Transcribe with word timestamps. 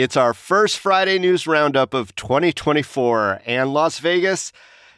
It's 0.00 0.16
our 0.16 0.32
first 0.32 0.78
Friday 0.78 1.18
news 1.18 1.46
roundup 1.46 1.92
of 1.92 2.14
2024, 2.14 3.42
and 3.44 3.74
Las 3.74 3.98
Vegas, 3.98 4.50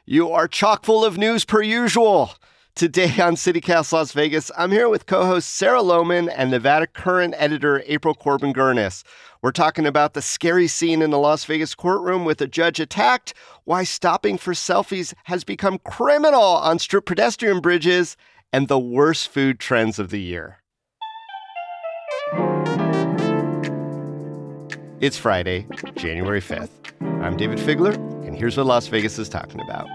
you 0.06 0.30
are 0.30 0.46
chock 0.46 0.84
full 0.84 1.04
of 1.04 1.18
news 1.18 1.44
per 1.44 1.60
usual. 1.60 2.34
Today 2.76 3.20
on 3.20 3.34
CityCast 3.34 3.92
Las 3.92 4.12
Vegas, 4.12 4.50
I'm 4.56 4.70
here 4.70 4.88
with 4.88 5.06
co 5.06 5.26
host 5.26 5.50
Sarah 5.50 5.82
Lohman 5.82 6.32
and 6.34 6.52
Nevada 6.52 6.86
Current 6.86 7.34
editor 7.36 7.82
April 7.86 8.14
Corbin 8.14 8.54
Girnus. 8.54 9.02
We're 9.42 9.50
talking 9.50 9.86
about 9.86 10.14
the 10.14 10.22
scary 10.22 10.68
scene 10.68 11.02
in 11.02 11.10
the 11.10 11.18
Las 11.18 11.44
Vegas 11.44 11.74
courtroom 11.74 12.24
with 12.24 12.40
a 12.40 12.46
judge 12.46 12.78
attacked, 12.78 13.34
why 13.64 13.82
stopping 13.82 14.38
for 14.38 14.52
selfies 14.52 15.14
has 15.24 15.42
become 15.42 15.80
criminal 15.80 16.40
on 16.40 16.78
strip 16.78 17.06
pedestrian 17.06 17.60
bridges, 17.60 18.16
and 18.52 18.68
the 18.68 18.78
worst 18.78 19.28
food 19.28 19.58
trends 19.58 19.98
of 19.98 20.10
the 20.10 20.20
year. 20.20 20.61
It's 25.02 25.18
Friday, 25.18 25.66
January 25.96 26.40
5th. 26.40 26.70
I'm 27.00 27.36
Dayvid 27.36 27.58
Figler, 27.58 27.94
and 28.24 28.36
here's 28.36 28.56
what 28.56 28.66
Las 28.66 28.86
Vegas 28.86 29.18
is 29.18 29.28
talking 29.28 29.60
about. 29.60 29.88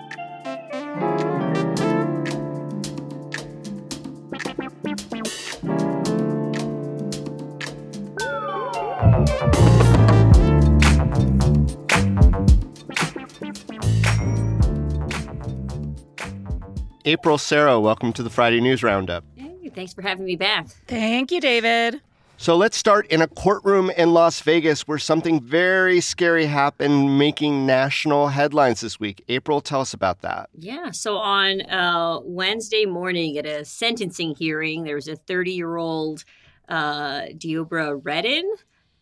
April 17.05 17.37
Sarah, 17.37 17.79
welcome 17.79 18.11
to 18.11 18.21
the 18.21 18.29
Friday 18.29 18.59
News 18.59 18.83
Roundup. 18.83 19.23
Hey, 19.37 19.71
thanks 19.73 19.93
for 19.93 20.01
having 20.01 20.25
me 20.25 20.35
back. 20.35 20.67
Thank 20.87 21.31
you, 21.31 21.39
Dayvid. 21.39 22.01
So 22.39 22.55
let's 22.55 22.77
start 22.77 23.07
in 23.07 23.23
a 23.23 23.27
courtroom 23.27 23.89
in 23.89 24.13
Las 24.13 24.41
Vegas 24.41 24.87
where 24.87 24.99
something 24.99 25.41
very 25.41 25.99
scary 25.99 26.45
happened, 26.45 27.17
making 27.17 27.65
national 27.65 28.27
headlines 28.27 28.81
this 28.81 28.99
week. 28.99 29.23
April, 29.27 29.59
tell 29.59 29.81
us 29.81 29.91
about 29.91 30.21
that. 30.21 30.47
Yeah. 30.53 30.91
So 30.91 31.17
on 31.17 31.61
uh, 31.61 32.19
Wednesday 32.23 32.85
morning 32.85 33.39
at 33.39 33.47
a 33.47 33.65
sentencing 33.65 34.35
hearing, 34.35 34.83
there 34.83 34.93
was 34.93 35.07
a 35.07 35.15
30 35.15 35.51
year 35.51 35.77
old 35.77 36.25
uh, 36.69 37.21
Deobra 37.35 37.99
Redden 38.03 38.53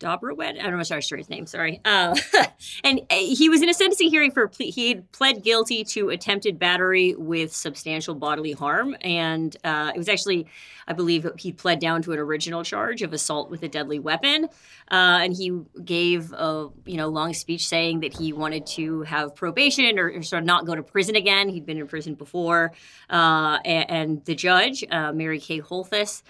Dobrawed. 0.06 0.60
I 0.60 0.64
don't 0.64 0.78
know 0.78 0.84
sorry, 0.84 1.02
sure 1.02 1.18
his 1.18 1.30
name. 1.30 1.48
Sorry. 1.48 1.82
Uh, 1.84 2.16
and 2.84 3.02
uh, 3.10 3.16
he 3.16 3.50
was 3.50 3.64
in 3.64 3.70
a 3.70 3.74
sentencing 3.74 4.12
hearing 4.12 4.30
for 4.30 4.48
ple- 4.48 4.72
he 4.72 4.90
had 4.90 5.12
pled 5.12 5.44
guilty 5.44 5.84
to 5.86 6.10
attempted 6.10 6.60
battery 6.60 7.16
with 7.18 7.54
substantial 7.54 8.14
bodily 8.14 8.52
harm, 8.52 8.96
and 9.02 9.58
uh, 9.64 9.92
it 9.96 9.98
was 9.98 10.08
actually, 10.08 10.46
I 10.88 10.94
believe, 10.94 11.28
he 11.40 11.52
pled 11.52 11.80
down 11.80 12.04
to 12.04 12.12
an 12.12 12.20
original 12.20 12.64
charge 12.64 13.02
of 13.02 13.14
assault 13.14 13.50
with 13.50 13.64
a 13.64 13.68
deadly 13.68 13.98
weapon. 13.98 14.46
Uh, 14.92 15.24
and 15.24 15.34
he 15.34 15.52
gave 15.84 16.32
a 16.34 16.70
you 16.86 16.98
know 16.98 17.08
long 17.08 17.34
speech 17.34 17.68
saying 17.68 18.02
that 18.02 18.16
he 18.16 18.32
wanted 18.32 18.68
to 18.68 19.02
have 19.02 19.36
probation 19.36 19.98
or, 19.98 20.12
or 20.12 20.22
sort 20.22 20.44
of 20.44 20.46
not 20.46 20.68
go 20.68 20.76
to 20.76 20.84
prison 20.84 21.16
again. 21.16 21.50
He'd 21.50 21.66
been 21.66 21.80
in 21.80 21.88
prison 21.88 22.14
before, 22.14 22.74
uh, 23.10 23.58
and, 23.66 23.90
and, 23.90 24.26
the 24.26 24.36
judge, 24.36 24.84
uh, 24.92 25.12
Mary 25.12 25.40
Kay 25.40 25.60
Holthus, 25.62 26.22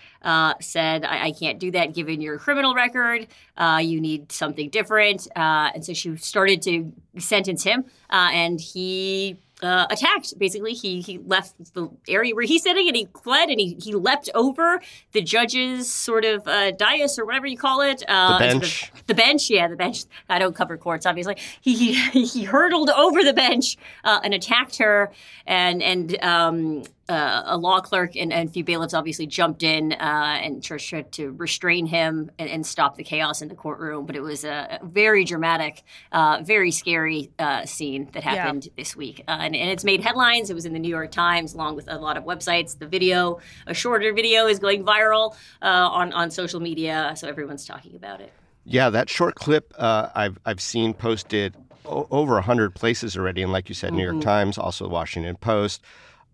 said, 0.62 1.04
I-, 1.04 1.26
I 1.26 1.32
can't 1.34 1.60
do 1.60 1.72
that 1.72 1.94
given 1.94 2.22
your 2.22 2.38
criminal 2.38 2.74
record." 2.74 3.28
Uh, 3.66 3.78
you 3.78 4.00
need 4.00 4.32
something 4.32 4.70
different. 4.70 5.28
Uh, 5.36 5.72
and 5.74 5.86
so 5.86 5.94
she 5.94 6.16
started 6.18 6.62
to 6.64 6.94
sentence 7.18 7.64
him, 7.64 7.86
uh, 8.10 8.30
and 8.32 8.60
he 8.60 9.38
uh, 9.64 9.88
attacked. 9.90 10.38
Basically, 10.38 10.74
he 10.74 11.02
he 11.02 11.18
left 11.18 11.74
the 11.74 11.90
area 12.08 12.36
where 12.36 12.46
he's 12.46 12.64
sitting 12.64 12.88
and 12.88 12.96
he 12.96 13.08
fled 13.24 13.50
and 13.50 13.60
he 13.60 13.78
he 13.82 13.94
leapt 13.94 14.30
over 14.36 14.82
the 15.14 15.22
judge's 15.22 15.90
sort 15.90 16.26
of 16.26 16.48
uh, 16.48 16.72
dais 16.72 17.18
or 17.18 17.26
whatever 17.26 17.48
you 17.48 17.58
call 17.58 17.82
it. 17.82 18.04
Uh, 18.08 18.38
the 18.38 18.46
bench. 18.46 18.92
The, 18.92 19.04
the, 19.08 19.16
bench, 19.16 19.50
yeah, 19.50 19.68
the 19.68 19.76
bench. 19.76 20.04
I 20.30 20.40
don't 20.40 20.56
cover 20.56 20.78
courts, 20.78 21.06
obviously. 21.06 21.38
He 21.62 21.94
he, 21.94 22.26
he 22.26 22.44
hurdled 22.44 22.90
over 22.90 23.24
the 23.24 23.34
bench 23.34 23.78
uh, 24.04 24.20
and 24.24 24.34
attacked 24.34 24.78
her 24.78 25.12
and 25.48 25.82
and 25.82 26.22
um, 26.24 26.84
uh, 27.08 27.44
a 27.46 27.58
law 27.58 27.80
clerk 27.82 28.16
and, 28.16 28.34
and 28.34 28.50
a 28.50 28.52
few 28.52 28.64
bailiffs 28.64 28.94
obviously 28.94 29.28
jumped 29.28 29.62
in 29.62 29.94
uh, 29.94 30.40
and 30.42 30.64
tried 30.64 31.12
to 31.12 31.32
restrain 31.34 31.86
him 31.86 32.32
and, 32.40 32.50
and, 32.50 32.66
stop 32.66 32.98
the 32.98 33.04
chaos 33.04 33.44
in 33.44 33.48
the 33.48 33.56
courtroom. 33.56 34.08
But 34.08 34.16
it 34.16 34.22
was 34.22 34.44
a 34.44 34.80
very 34.84 35.24
dramatic, 35.24 35.84
uh, 36.12 36.42
very 36.44 36.72
scary 36.72 37.30
uh, 37.38 37.66
scene 37.66 38.10
that 38.14 38.24
happened 38.24 38.66
yeah. 38.66 38.72
this 38.76 38.96
week. 38.96 39.24
Uh, 39.28 39.38
and, 39.40 39.56
and, 39.56 39.70
it's 39.70 39.84
made 39.84 40.02
headlines. 40.02 40.50
It 40.50 40.56
was 40.56 40.66
in 40.66 40.74
the 40.74 40.80
New 40.80 40.90
York 40.90 41.12
Times 41.12 41.54
along 41.54 41.76
with 41.76 41.88
a 41.88 42.00
lot 42.00 42.18
of 42.18 42.24
websites. 42.24 42.78
The 42.78 42.88
video, 42.88 43.40
a 43.68 43.74
shorter 43.76 44.12
video, 44.12 44.48
is 44.48 44.58
going 44.58 44.84
viral 44.84 45.36
uh, 45.62 45.66
on, 45.66 46.12
on 46.14 46.32
social 46.32 46.60
media. 46.60 47.14
So 47.16 47.28
everyone's 47.28 47.66
talking 47.66 47.96
about 47.96 48.22
it. 48.22 48.34
Yeah, 48.64 48.90
that 48.90 49.12
short 49.12 49.36
clip 49.36 49.74
I've, 49.78 50.40
I've 50.44 50.60
seen 50.60 50.96
posted 50.96 51.56
o- 51.86 52.08
over 52.10 52.34
100 52.34 52.74
places 52.74 53.16
already. 53.16 53.44
And 53.44 53.52
like 53.52 53.70
you 53.70 53.76
said, 53.76 53.90
mm-hmm. 53.90 53.98
New 53.98 54.04
York 54.04 54.16
mm-hmm. 54.16 54.24
Times, 54.24 54.58
also 54.58 54.88
Washington 54.88 55.36
Post. 55.36 55.84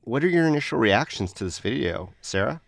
What 0.04 0.24
are 0.24 0.30
your 0.30 0.48
initial 0.48 0.80
reactions 0.80 1.32
to 1.34 1.44
this 1.44 1.60
video, 1.60 2.14
Sarah? 2.22 2.62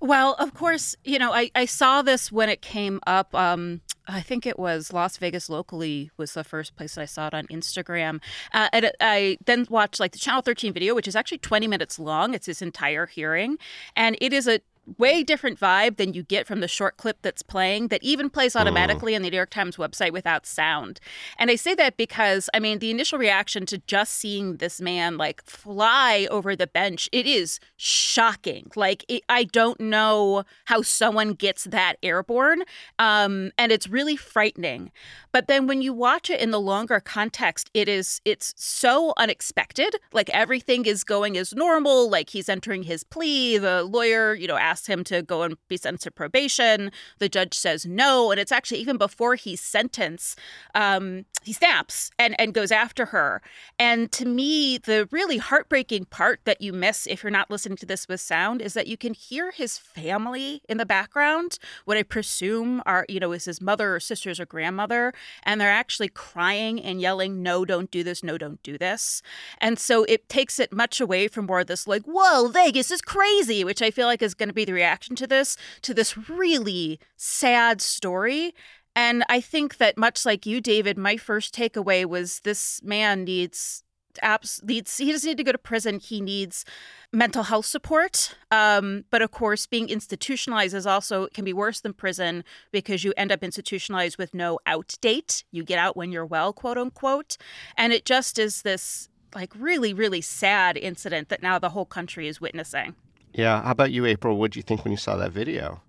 Well, 0.00 0.34
of 0.34 0.54
course, 0.54 0.94
you 1.04 1.18
know, 1.18 1.32
I, 1.32 1.50
I 1.54 1.64
saw 1.64 2.02
this 2.02 2.30
when 2.30 2.48
it 2.48 2.62
came 2.62 3.00
up. 3.06 3.34
Um, 3.34 3.80
I 4.06 4.20
think 4.20 4.46
it 4.46 4.58
was 4.58 4.92
Las 4.92 5.16
Vegas 5.16 5.50
locally 5.50 6.10
was 6.16 6.34
the 6.34 6.44
first 6.44 6.76
place 6.76 6.94
that 6.94 7.02
I 7.02 7.06
saw 7.06 7.26
it 7.26 7.34
on 7.34 7.46
Instagram. 7.48 8.20
Uh, 8.54 8.68
and 8.72 8.92
I 9.00 9.38
then 9.44 9.66
watched 9.68 9.98
like 9.98 10.12
the 10.12 10.18
Channel 10.18 10.42
13 10.42 10.72
video, 10.72 10.94
which 10.94 11.08
is 11.08 11.16
actually 11.16 11.38
20 11.38 11.66
minutes 11.66 11.98
long. 11.98 12.32
It's 12.32 12.46
this 12.46 12.62
entire 12.62 13.06
hearing. 13.06 13.58
And 13.96 14.16
it 14.20 14.32
is 14.32 14.46
a 14.46 14.60
way 14.98 15.22
different 15.22 15.58
vibe 15.58 15.96
than 15.96 16.14
you 16.14 16.22
get 16.22 16.46
from 16.46 16.60
the 16.60 16.68
short 16.68 16.96
clip 16.96 17.18
that's 17.22 17.42
playing 17.42 17.88
that 17.88 18.02
even 18.02 18.30
plays 18.30 18.54
mm. 18.54 18.60
automatically 18.60 19.12
mm. 19.12 19.16
on 19.16 19.22
the 19.22 19.30
New 19.30 19.36
York 19.36 19.50
Times 19.50 19.76
website 19.76 20.12
without 20.12 20.46
sound. 20.46 21.00
And 21.38 21.50
I 21.50 21.56
say 21.56 21.74
that 21.74 21.96
because 21.96 22.48
I 22.54 22.60
mean 22.60 22.78
the 22.78 22.90
initial 22.90 23.18
reaction 23.18 23.66
to 23.66 23.78
just 23.86 24.14
seeing 24.14 24.56
this 24.56 24.80
man 24.80 25.16
like 25.16 25.42
fly 25.44 26.28
over 26.30 26.54
the 26.54 26.66
bench, 26.66 27.08
it 27.12 27.26
is 27.26 27.58
shocking. 27.76 28.70
Like 28.76 29.04
it, 29.08 29.22
I 29.28 29.44
don't 29.44 29.80
know 29.80 30.44
how 30.66 30.82
someone 30.82 31.32
gets 31.34 31.64
that 31.64 31.96
airborne, 32.02 32.62
um, 32.98 33.50
and 33.58 33.72
it's 33.72 33.88
really 33.88 34.16
frightening. 34.16 34.92
But 35.32 35.48
then 35.48 35.66
when 35.66 35.82
you 35.82 35.92
watch 35.92 36.30
it 36.30 36.40
in 36.40 36.50
the 36.50 36.60
longer 36.60 37.00
context, 37.00 37.70
it 37.74 37.88
is 37.88 38.20
it's 38.24 38.54
so 38.56 39.12
unexpected. 39.16 39.96
Like 40.12 40.30
everything 40.30 40.86
is 40.86 41.04
going 41.04 41.36
as 41.36 41.52
normal. 41.52 42.08
Like 42.08 42.30
he's 42.30 42.48
entering 42.48 42.84
his 42.84 43.04
plea. 43.04 43.58
The 43.58 43.82
lawyer, 43.82 44.34
you 44.34 44.46
know, 44.46 44.56
asks 44.56 44.75
him 44.84 45.02
to 45.04 45.22
go 45.22 45.42
and 45.42 45.56
be 45.68 45.78
sent 45.78 46.02
to 46.02 46.10
probation. 46.10 46.92
The 47.20 47.30
judge 47.30 47.54
says 47.54 47.86
no, 47.86 48.30
and 48.30 48.38
it's 48.38 48.52
actually 48.52 48.80
even 48.80 48.98
before 48.98 49.36
he's 49.36 49.62
sentenced, 49.62 50.38
um, 50.74 51.24
he 51.42 51.54
snaps 51.54 52.10
and 52.18 52.38
and 52.38 52.52
goes 52.52 52.70
after 52.70 53.06
her. 53.06 53.40
And 53.78 54.12
to 54.12 54.26
me, 54.26 54.76
the 54.76 55.08
really 55.10 55.38
heartbreaking 55.38 56.06
part 56.06 56.40
that 56.44 56.60
you 56.60 56.74
miss 56.74 57.06
if 57.06 57.22
you're 57.22 57.30
not 57.30 57.50
listening 57.50 57.76
to 57.78 57.86
this 57.86 58.06
with 58.06 58.20
sound 58.20 58.60
is 58.60 58.74
that 58.74 58.86
you 58.86 58.98
can 58.98 59.14
hear 59.14 59.50
his 59.50 59.78
family 59.78 60.60
in 60.68 60.76
the 60.76 60.84
background. 60.84 61.58
What 61.86 61.96
I 61.96 62.02
presume 62.02 62.82
are 62.84 63.06
you 63.08 63.20
know 63.20 63.32
is 63.32 63.46
his 63.46 63.62
mother 63.62 63.94
or 63.94 64.00
sisters 64.00 64.38
or 64.38 64.44
grandmother 64.44 65.14
and 65.42 65.60
they're 65.60 65.70
actually 65.70 66.08
crying 66.08 66.82
and 66.82 67.00
yelling, 67.00 67.42
no, 67.42 67.64
don't 67.64 67.90
do 67.90 68.02
this, 68.02 68.22
no, 68.22 68.36
don't 68.36 68.62
do 68.62 68.76
this. 68.76 69.22
And 69.58 69.78
so 69.78 70.04
it 70.04 70.28
takes 70.28 70.58
it 70.58 70.72
much 70.72 71.00
away 71.00 71.28
from 71.28 71.46
more 71.46 71.64
this, 71.64 71.86
like, 71.86 72.02
whoa, 72.02 72.48
Vegas 72.48 72.90
is 72.90 73.00
crazy, 73.00 73.64
which 73.64 73.80
I 73.82 73.90
feel 73.90 74.06
like 74.06 74.22
is 74.22 74.34
going 74.34 74.48
to 74.48 74.54
be 74.54 74.64
the 74.66 74.72
reaction 74.72 75.16
to 75.16 75.26
this, 75.26 75.56
to 75.82 75.94
this 75.94 76.16
really 76.28 77.00
sad 77.16 77.80
story. 77.80 78.54
And 78.94 79.24
I 79.28 79.40
think 79.40 79.76
that 79.76 79.98
much 79.98 80.24
like 80.24 80.46
you, 80.46 80.62
Dayvid, 80.62 80.96
my 80.96 81.16
first 81.16 81.54
takeaway 81.54 82.04
was 82.06 82.40
this 82.40 82.80
man 82.82 83.24
needs 83.24 83.82
apps 84.22 84.62
needs 84.64 84.96
he 84.96 85.12
doesn't 85.12 85.28
need 85.28 85.36
to 85.36 85.44
go 85.44 85.52
to 85.52 85.58
prison. 85.58 85.98
He 85.98 86.20
needs 86.20 86.64
mental 87.12 87.44
health 87.44 87.66
support. 87.66 88.34
Um, 88.50 89.04
but 89.10 89.22
of 89.22 89.30
course 89.30 89.66
being 89.66 89.88
institutionalized 89.88 90.74
is 90.74 90.86
also 90.86 91.28
can 91.28 91.44
be 91.44 91.52
worse 91.52 91.80
than 91.80 91.92
prison 91.92 92.44
because 92.72 93.04
you 93.04 93.12
end 93.16 93.32
up 93.32 93.42
institutionalized 93.44 94.18
with 94.18 94.34
no 94.34 94.58
out 94.66 94.94
date. 95.00 95.44
You 95.50 95.64
get 95.64 95.78
out 95.78 95.96
when 95.96 96.12
you're 96.12 96.26
well 96.26 96.52
quote 96.52 96.78
unquote. 96.78 97.36
And 97.76 97.92
it 97.92 98.04
just 98.04 98.38
is 98.38 98.62
this 98.62 99.08
like 99.34 99.52
really 99.54 99.92
really 99.92 100.20
sad 100.20 100.76
incident 100.76 101.28
that 101.28 101.42
now 101.42 101.58
the 101.58 101.70
whole 101.70 101.86
country 101.86 102.28
is 102.28 102.40
witnessing 102.40 102.94
Yeah. 103.36 103.62
How 103.62 103.70
about 103.70 103.92
you, 103.92 104.06
April? 104.06 104.38
What 104.38 104.52
did 104.52 104.56
you 104.56 104.62
think 104.62 104.84
when 104.84 104.92
you 104.92 104.96
saw 104.96 105.16
that 105.16 105.30
video? 105.30 105.82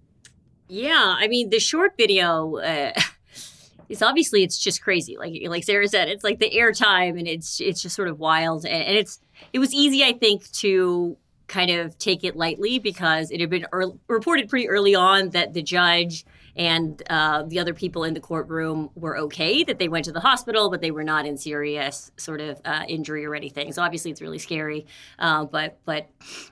Yeah, 0.68 1.16
I 1.18 1.28
mean, 1.28 1.50
the 1.50 1.60
short 1.60 1.94
video. 1.98 2.58
Uh, 2.58 2.92
obviously 4.02 4.44
it's 4.44 4.58
just 4.58 4.82
crazy 4.82 5.16
like 5.18 5.34
like 5.48 5.64
sarah 5.64 5.88
said 5.88 6.10
it's 6.10 6.22
like 6.22 6.40
the 6.40 6.52
airtime 6.52 7.18
and 7.18 7.26
it's 7.26 7.62
it's 7.62 7.82
just 7.82 7.96
sort 7.96 8.10
of 8.10 8.20
wild 8.20 8.66
and, 8.66 8.84
and 8.84 8.98
it's 8.98 9.22
it 9.54 9.60
was 9.60 9.74
easy 9.74 10.04
i 10.04 10.12
think 10.12 10.52
to 10.52 11.16
kind 11.48 11.72
of 11.72 11.98
take 11.98 12.26
it 12.26 12.36
lightly 12.36 12.80
because 12.80 13.32
it 13.32 13.40
had 13.40 13.50
been 13.50 13.66
reported 14.10 14.50
pretty 14.50 14.68
early 14.68 14.94
on 14.94 15.30
that 15.30 15.54
the 15.54 15.62
judge 15.62 16.26
and 16.57 17.01
uh, 17.09 17.44
the 17.44 17.59
other 17.59 17.74
people 17.74 18.04
in 18.04 18.13
the 18.13 18.19
courtroom 18.19 18.89
were 18.95 19.18
okay 19.18 19.63
that 19.63 19.77
they 19.80 19.88
went 19.88 20.06
to 20.06 20.12
the 20.12 20.19
hospital 20.19 20.69
but 20.69 20.81
they 20.81 20.92
were 20.92 21.04
not 21.04 21.25
in 21.25 21.38
serious 21.38 22.12
sort 22.18 22.42
of 22.42 22.59
uh, 22.65 22.83
injury 22.88 23.25
or 23.25 23.36
anything 23.36 23.71
so 23.71 23.81
obviously 23.81 24.12
it's 24.12 24.21
really 24.21 24.39
scary 24.39 24.86
uh, 25.19 25.45
but 25.45 25.80
but 25.86 26.09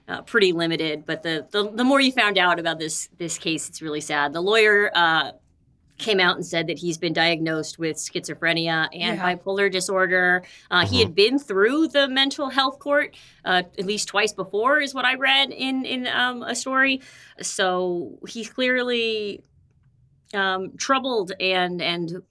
uh, 0.08 0.22
pretty 0.22 0.52
limited 0.54 1.06
but 1.06 1.24
the, 1.24 1.46
the 1.52 1.70
the 1.72 1.84
more 1.84 2.00
you 2.00 2.12
found 2.12 2.38
out 2.38 2.60
about 2.60 2.80
this 2.80 3.10
this 3.18 3.38
case 3.38 3.68
it's 3.70 3.82
really 3.82 4.02
sad 4.02 4.32
the 4.34 4.42
lawyer 4.42 4.92
uh, 4.96 5.32
came 5.98 6.20
out 6.20 6.36
and 6.36 6.46
said 6.46 6.68
that 6.68 6.78
he's 6.78 6.98
been 6.98 7.14
diagnosed 7.14 7.80
with 7.80 7.96
schizophrenia 7.96 8.90
and 8.92 9.18
Yeah. 9.18 9.36
bipolar 9.36 9.72
disorder. 9.72 10.44
Uh, 10.70 10.86
He 10.86 11.00
had 11.00 11.16
been 11.16 11.40
through 11.40 11.88
the 11.88 12.10
mental 12.10 12.50
health 12.50 12.80
court 12.80 13.16
uh, 13.46 13.64
at 13.80 13.86
least 13.86 14.10
twice 14.10 14.34
before, 14.34 14.82
is 14.82 14.94
what 14.94 15.06
I 15.06 15.16
read 15.16 15.52
in 15.52 15.86
in 15.86 16.06
um, 16.08 16.44
a 16.44 16.54
story. 16.54 17.00
So 17.42 18.20
he's 18.28 18.50
clearly 18.50 19.46
um, 20.34 20.76
troubled 20.78 21.32
and 21.40 21.82
and 21.82 22.24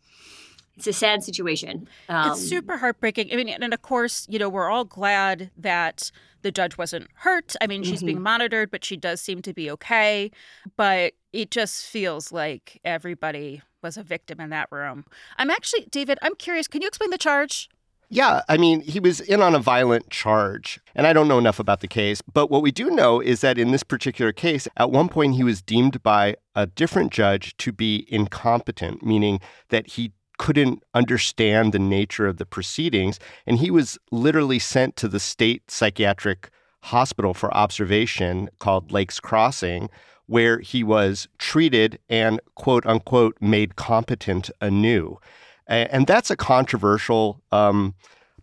it's 0.76 0.86
a 0.86 0.92
sad 0.92 1.22
situation. 1.22 1.88
Um, 2.08 2.32
it's 2.32 2.40
super 2.40 2.76
heartbreaking. 2.76 3.32
I 3.32 3.36
mean, 3.36 3.48
and 3.48 3.72
of 3.72 3.82
course, 3.82 4.26
you 4.28 4.38
know, 4.38 4.48
we're 4.48 4.68
all 4.68 4.84
glad 4.84 5.50
that 5.56 6.10
the 6.42 6.50
judge 6.50 6.76
wasn't 6.76 7.08
hurt. 7.14 7.54
I 7.60 7.66
mean, 7.66 7.84
she's 7.84 8.02
being 8.02 8.20
monitored, 8.20 8.70
but 8.70 8.84
she 8.84 8.96
does 8.96 9.20
seem 9.20 9.40
to 9.42 9.54
be 9.54 9.70
okay. 9.70 10.30
But 10.76 11.14
it 11.32 11.50
just 11.50 11.86
feels 11.86 12.32
like 12.32 12.80
everybody 12.84 13.62
was 13.82 13.96
a 13.96 14.02
victim 14.02 14.40
in 14.40 14.50
that 14.50 14.68
room. 14.70 15.04
I'm 15.38 15.50
actually, 15.50 15.86
Dayvid, 15.86 16.16
I'm 16.22 16.34
curious. 16.34 16.66
Can 16.68 16.82
you 16.82 16.88
explain 16.88 17.10
the 17.10 17.18
charge? 17.18 17.68
Yeah, 18.14 18.42
I 18.48 18.58
mean, 18.58 18.80
he 18.82 19.00
was 19.00 19.18
in 19.18 19.42
on 19.42 19.56
a 19.56 19.58
violent 19.58 20.08
charge. 20.08 20.78
And 20.94 21.04
I 21.04 21.12
don't 21.12 21.26
know 21.26 21.38
enough 21.40 21.58
about 21.58 21.80
the 21.80 21.88
case, 21.88 22.22
but 22.22 22.48
what 22.48 22.62
we 22.62 22.70
do 22.70 22.88
know 22.88 23.18
is 23.18 23.40
that 23.40 23.58
in 23.58 23.72
this 23.72 23.82
particular 23.82 24.30
case, 24.30 24.68
at 24.76 24.92
one 24.92 25.08
point 25.08 25.34
he 25.34 25.42
was 25.42 25.60
deemed 25.60 26.00
by 26.00 26.36
a 26.54 26.68
different 26.68 27.12
judge 27.12 27.56
to 27.56 27.72
be 27.72 28.06
incompetent, 28.08 29.04
meaning 29.04 29.40
that 29.70 29.88
he 29.88 30.12
couldn't 30.38 30.84
understand 30.94 31.72
the 31.72 31.80
nature 31.80 32.28
of 32.28 32.36
the 32.36 32.46
proceedings. 32.46 33.18
And 33.48 33.58
he 33.58 33.72
was 33.72 33.98
literally 34.12 34.60
sent 34.60 34.94
to 34.98 35.08
the 35.08 35.18
state 35.18 35.68
psychiatric 35.68 36.50
hospital 36.82 37.34
for 37.34 37.52
observation 37.52 38.48
called 38.60 38.92
Lakes 38.92 39.18
Crossing, 39.18 39.90
where 40.26 40.60
he 40.60 40.84
was 40.84 41.26
treated 41.38 41.98
and 42.08 42.40
quote 42.54 42.86
unquote 42.86 43.36
made 43.40 43.74
competent 43.74 44.52
anew. 44.60 45.18
And 45.66 46.06
that's 46.06 46.30
a 46.30 46.36
controversial 46.36 47.40
um, 47.50 47.94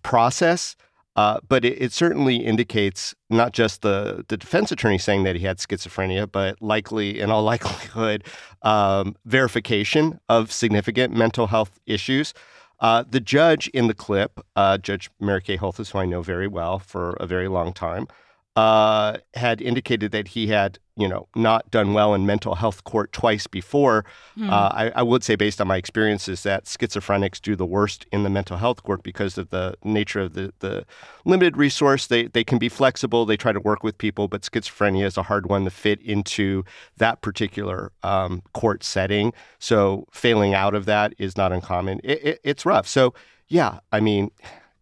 process, 0.03 0.75
uh, 1.15 1.39
but 1.47 1.65
it, 1.65 1.81
it 1.81 1.91
certainly 1.91 2.37
indicates 2.37 3.13
not 3.29 3.51
just 3.51 3.81
the, 3.81 4.25
the 4.27 4.37
defense 4.37 4.71
attorney 4.71 4.97
saying 4.97 5.23
that 5.23 5.35
he 5.35 5.45
had 5.45 5.57
schizophrenia, 5.57 6.31
but 6.31 6.61
likely, 6.61 7.19
in 7.19 7.29
all 7.29 7.43
likelihood, 7.53 8.23
um, 8.61 9.15
verification 9.25 10.19
of 10.29 10.51
significant 10.51 11.13
mental 11.13 11.47
health 11.47 11.79
issues. 11.85 12.33
Uh, 12.79 13.03
the 13.07 13.19
judge 13.19 13.67
in 13.69 13.87
the 13.87 13.93
clip, 13.93 14.39
uh, 14.55 14.77
Judge 14.77 15.11
Mary 15.19 15.41
Kay 15.41 15.57
Holthus, 15.57 15.91
who 15.91 15.99
I 15.99 16.05
know 16.05 16.23
very 16.23 16.47
well 16.47 16.79
for 16.79 17.11
a 17.19 17.27
very 17.27 17.47
long 17.47 17.73
time, 17.73 18.07
uh, 18.55 19.17
had 19.33 19.61
indicated 19.61 20.11
that 20.11 20.27
he 20.29 20.47
had, 20.47 20.77
you 20.97 21.07
know, 21.07 21.27
not 21.35 21.71
done 21.71 21.93
well 21.93 22.13
in 22.13 22.25
mental 22.25 22.55
health 22.55 22.83
court 22.83 23.13
twice 23.13 23.47
before. 23.47 24.03
Uh, 24.51 24.69
I, 24.73 24.91
I 24.95 25.03
would 25.03 25.23
say, 25.23 25.35
based 25.35 25.61
on 25.61 25.67
my 25.67 25.77
experiences, 25.77 26.43
that 26.43 26.65
schizophrenics 26.65 27.41
do 27.41 27.55
the 27.55 27.65
worst 27.65 28.05
in 28.11 28.23
the 28.23 28.29
mental 28.29 28.57
health 28.57 28.83
court 28.83 29.03
because 29.03 29.37
of 29.37 29.51
the 29.51 29.75
nature 29.85 30.19
of 30.19 30.33
the, 30.33 30.53
the 30.59 30.85
limited 31.23 31.55
resource. 31.55 32.07
They 32.07 32.27
they 32.27 32.43
can 32.43 32.57
be 32.57 32.67
flexible. 32.67 33.25
They 33.25 33.37
try 33.37 33.53
to 33.53 33.59
work 33.61 33.83
with 33.83 33.97
people, 33.97 34.27
but 34.27 34.41
schizophrenia 34.41 35.05
is 35.05 35.17
a 35.17 35.23
hard 35.23 35.47
one 35.47 35.63
to 35.63 35.71
fit 35.71 36.01
into 36.01 36.65
that 36.97 37.21
particular 37.21 37.93
um, 38.03 38.41
court 38.53 38.83
setting. 38.83 39.31
So 39.59 40.07
failing 40.11 40.53
out 40.53 40.75
of 40.75 40.85
that 40.85 41.13
is 41.17 41.37
not 41.37 41.53
uncommon. 41.53 42.01
It, 42.03 42.23
it, 42.23 42.39
it's 42.43 42.65
rough. 42.65 42.87
So 42.87 43.13
yeah, 43.47 43.79
I 43.93 44.01
mean, 44.01 44.31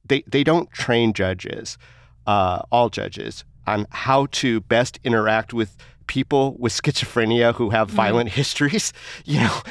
they 0.03 0.23
they 0.25 0.43
don't 0.43 0.71
train 0.71 1.13
judges, 1.13 1.77
uh, 2.25 2.63
all 2.71 2.89
judges, 2.89 3.43
on 3.69 3.85
how 3.91 4.25
to 4.31 4.59
best 4.61 4.99
interact 5.03 5.53
with 5.53 5.77
people 6.07 6.55
with 6.57 6.73
schizophrenia 6.73 7.53
who 7.53 7.69
have 7.69 7.87
violent 7.87 8.29
histories. 8.39 8.91
You 9.25 9.41
know, 9.41 9.61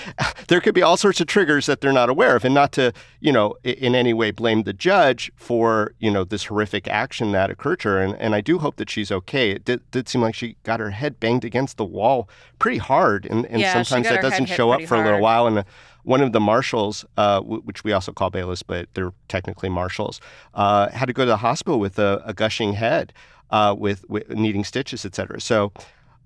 there 0.46 0.60
could 0.60 0.72
be 0.74 0.82
all 0.82 0.96
sorts 0.96 1.20
of 1.20 1.26
triggers 1.26 1.66
that 1.66 1.80
they're 1.80 1.92
not 1.92 2.08
aware 2.08 2.36
of, 2.36 2.44
and 2.44 2.54
not 2.54 2.70
to 2.72 2.92
you 3.20 3.32
know 3.32 3.56
in 3.64 3.96
any 3.96 4.14
way 4.14 4.30
blame 4.30 4.62
the 4.62 4.72
judge 4.72 5.32
for 5.34 5.94
you 5.98 6.10
know 6.12 6.22
this 6.22 6.44
horrific 6.44 6.86
action 6.86 7.32
that 7.32 7.50
occurred 7.50 7.80
to 7.80 7.88
her. 7.88 7.98
And, 8.04 8.14
and 8.20 8.34
I 8.36 8.40
do 8.40 8.58
hope 8.60 8.76
that 8.76 8.88
she's 8.88 9.10
okay. 9.10 9.50
It 9.50 9.64
did, 9.64 9.90
did 9.90 10.08
seem 10.08 10.22
like 10.22 10.36
she 10.36 10.56
got 10.62 10.78
her 10.78 10.90
head 10.90 11.18
banged 11.18 11.44
against 11.44 11.76
the 11.76 11.84
wall 11.84 12.28
pretty 12.60 12.78
hard, 12.78 13.26
and, 13.26 13.44
and 13.46 13.60
Yeah, 13.60 13.72
sometimes 13.82 14.06
that 14.14 14.22
doesn't 14.30 14.46
show 14.56 14.70
up 14.70 14.80
for 14.88 14.94
a 14.94 14.98
little 15.04 15.20
while. 15.20 15.46
And 15.48 15.58
uh, 15.58 15.64
one 16.04 16.20
of 16.22 16.30
the 16.32 16.40
marshals, 16.40 17.04
uh, 17.16 17.40
w- 17.40 17.62
which 17.62 17.82
we 17.84 17.92
also 17.92 18.12
call 18.12 18.30
bailiffs, 18.30 18.62
but 18.62 18.88
they're 18.94 19.12
technically 19.26 19.68
marshals, 19.68 20.20
uh, 20.54 20.88
had 20.90 21.06
to 21.06 21.12
go 21.12 21.24
to 21.24 21.30
the 21.30 21.36
hospital 21.38 21.80
with 21.80 21.98
a, 21.98 22.22
a 22.24 22.32
gushing 22.32 22.74
head, 22.74 23.12
uh, 23.50 23.74
with, 23.78 24.08
with 24.08 24.28
needing 24.30 24.64
stitches, 24.64 25.04
etc. 25.04 25.40
So, 25.40 25.72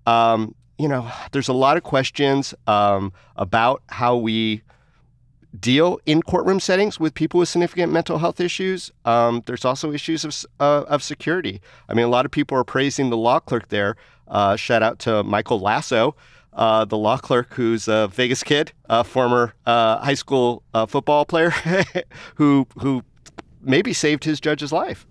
um, 0.07 0.55
you 0.79 0.89
know, 0.89 1.11
there's 1.33 1.49
a 1.49 1.53
lot 1.53 1.77
of 1.77 1.83
questions 1.83 2.55
um, 2.67 3.13
about 3.37 3.83
how 3.89 4.17
we 4.17 4.63
deal 5.59 6.01
in 6.07 6.23
courtroom 6.23 6.61
settings 6.61 6.99
with 6.99 7.15
people 7.15 7.41
with 7.41 7.49
significant 7.49 7.93
mental 7.93 8.19
health 8.19 8.41
issues. 8.41 8.91
Um, 9.05 9.43
there's 9.47 9.65
also 9.65 9.93
issues 9.93 10.25
of, 10.25 10.35
uh, 10.61 10.85
of 10.89 11.03
security. 11.03 11.61
I 11.89 11.95
mean, 11.95 12.07
a 12.07 12.09
lot 12.09 12.25
of 12.25 12.31
people 12.31 12.57
are 12.57 12.65
praising 12.65 13.11
the 13.11 13.17
law 13.17 13.39
clerk 13.39 13.69
there. 13.69 13.97
Uh, 14.29 14.57
shout 14.57 14.83
out 14.83 14.99
to 15.01 15.23
Michael 15.23 15.61
Lasso, 15.61 16.17
uh, 16.55 16.85
the 16.85 16.97
law 16.97 17.19
clerk 17.19 17.53
who's 17.55 17.87
a 17.87 18.09
Vegas 18.09 18.43
kid, 18.43 18.73
a 18.89 19.05
former 19.05 19.55
uh, 19.67 19.99
high 19.99 20.15
school 20.15 20.63
uh, 20.73 20.87
football 20.87 21.25
player 21.25 21.51
who 22.37 22.67
who 22.81 23.05
maybe 23.61 23.93
saved 23.93 24.25
his 24.25 24.41
judge's 24.41 24.73
life. 24.73 25.07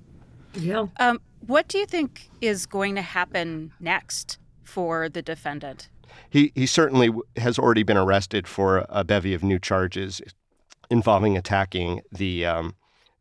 yeah. 0.53 0.87
Um, 0.99 1.21
what 1.45 1.67
do 1.67 1.77
you 1.77 1.85
think 1.85 2.29
is 2.39 2.65
going 2.65 2.95
to 2.95 3.01
happen 3.01 3.71
next 3.79 4.38
for 4.63 5.09
the 5.09 5.21
defendant? 5.21 5.89
He 6.29 6.51
he 6.55 6.65
certainly 6.65 7.11
has 7.38 7.57
already 7.57 7.83
been 7.83 7.97
arrested 7.97 8.47
for 8.47 8.85
a 8.89 9.04
bevy 9.04 9.33
of 9.33 9.44
new 9.44 9.59
charges 9.59 10.21
involving 10.89 11.37
attacking 11.37 12.01
the 12.11 12.45
um, 12.45 12.75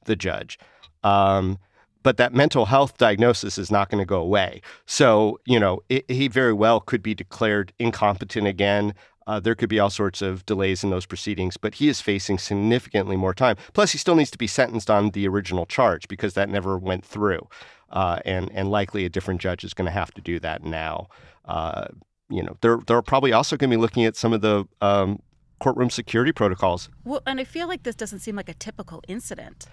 the 0.05 0.17
judge. 0.17 0.59
Um, 1.03 1.59
but 2.03 2.17
that 2.17 2.33
mental 2.33 2.67
health 2.67 2.97
diagnosis 2.99 3.59
is 3.59 3.71
not 3.71 3.91
going 3.91 4.01
to 4.01 4.07
go 4.07 4.21
away. 4.21 4.61
So 4.87 5.39
you 5.45 5.61
know 5.61 5.83
it, 5.89 6.11
he 6.11 6.29
very 6.29 6.53
well 6.53 6.81
could 6.81 7.03
be 7.03 7.15
declared 7.15 7.73
incompetent 7.79 8.47
again. 8.47 8.95
Uh, 9.27 9.39
there 9.39 9.55
could 9.55 9.69
be 9.69 9.79
all 9.79 9.91
sorts 9.91 10.23
of 10.23 10.45
delays 10.45 10.83
in 10.83 10.91
those 10.91 11.07
proceedings, 11.07 11.57
but 11.57 11.77
he 11.77 11.89
is 11.89 12.01
facing 12.01 12.37
significantly 12.37 13.17
more 13.17 13.35
time. 13.35 13.57
Plus, 13.75 13.93
he 13.93 13.99
still 13.99 14.17
needs 14.17 14.31
to 14.31 14.39
be 14.39 14.49
sentenced 14.49 14.91
on 14.91 15.11
the 15.11 15.29
original 15.29 15.67
charge 15.67 16.09
because 16.09 16.35
that 16.35 16.49
never 16.49 16.77
went 16.77 17.05
through, 17.05 17.47
uh, 17.91 18.19
and 18.25 18.51
and 18.53 18.71
likely 18.71 19.05
a 19.05 19.09
different 19.09 19.41
judge 19.41 19.65
is 19.65 19.75
going 19.75 19.87
to 19.87 19.93
have 19.93 20.13
to 20.15 20.21
do 20.21 20.39
that 20.41 20.63
now. 20.63 21.09
Uh, 21.45 21.89
you 22.29 22.43
know, 22.43 22.57
they're 22.61 22.79
they're 22.87 23.03
probably 23.03 23.33
also 23.33 23.57
going 23.57 23.71
to 23.71 23.77
be 23.77 23.81
looking 23.81 24.05
at 24.05 24.17
some 24.17 24.33
of 24.33 24.41
the 24.41 24.67
um, 24.81 25.21
courtroom 25.59 25.91
security 25.91 26.33
protocols. 26.33 26.89
Well, 27.05 27.23
and 27.27 27.41
I 27.41 27.45
feel 27.45 27.69
like 27.69 27.83
this 27.83 27.95
doesn't 27.95 28.21
seem 28.21 28.37
like 28.37 28.49
a 28.49 28.55
typical 28.55 29.03
incident. 29.09 29.67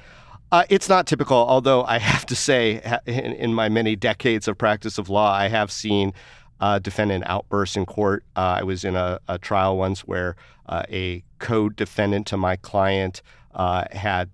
Uh, 0.51 0.63
it's 0.69 0.87
not 0.87 1.05
typical, 1.07 1.37
although 1.37 1.83
I 1.83 1.99
have 1.99 2.25
to 2.27 2.35
say, 2.35 2.81
in, 3.05 3.33
in 3.33 3.53
my 3.53 3.67
many 3.67 3.95
decades 3.95 4.47
of 4.47 4.57
practice 4.57 4.97
of 4.97 5.09
law, 5.09 5.33
I 5.33 5.49
have 5.49 5.71
seen 5.71 6.13
uh, 6.59 6.79
defendant 6.79 7.25
outbursts 7.27 7.75
in 7.75 7.85
court. 7.85 8.23
Uh, 8.35 8.59
I 8.59 8.63
was 8.63 8.83
in 8.83 8.95
a, 8.95 9.19
a 9.27 9.37
trial 9.37 9.77
once 9.77 10.01
where 10.01 10.35
uh, 10.67 10.83
a 10.89 11.23
co-defendant 11.39 12.27
to 12.27 12.37
my 12.37 12.55
client 12.55 13.21
uh, 13.53 13.85
had 13.91 14.29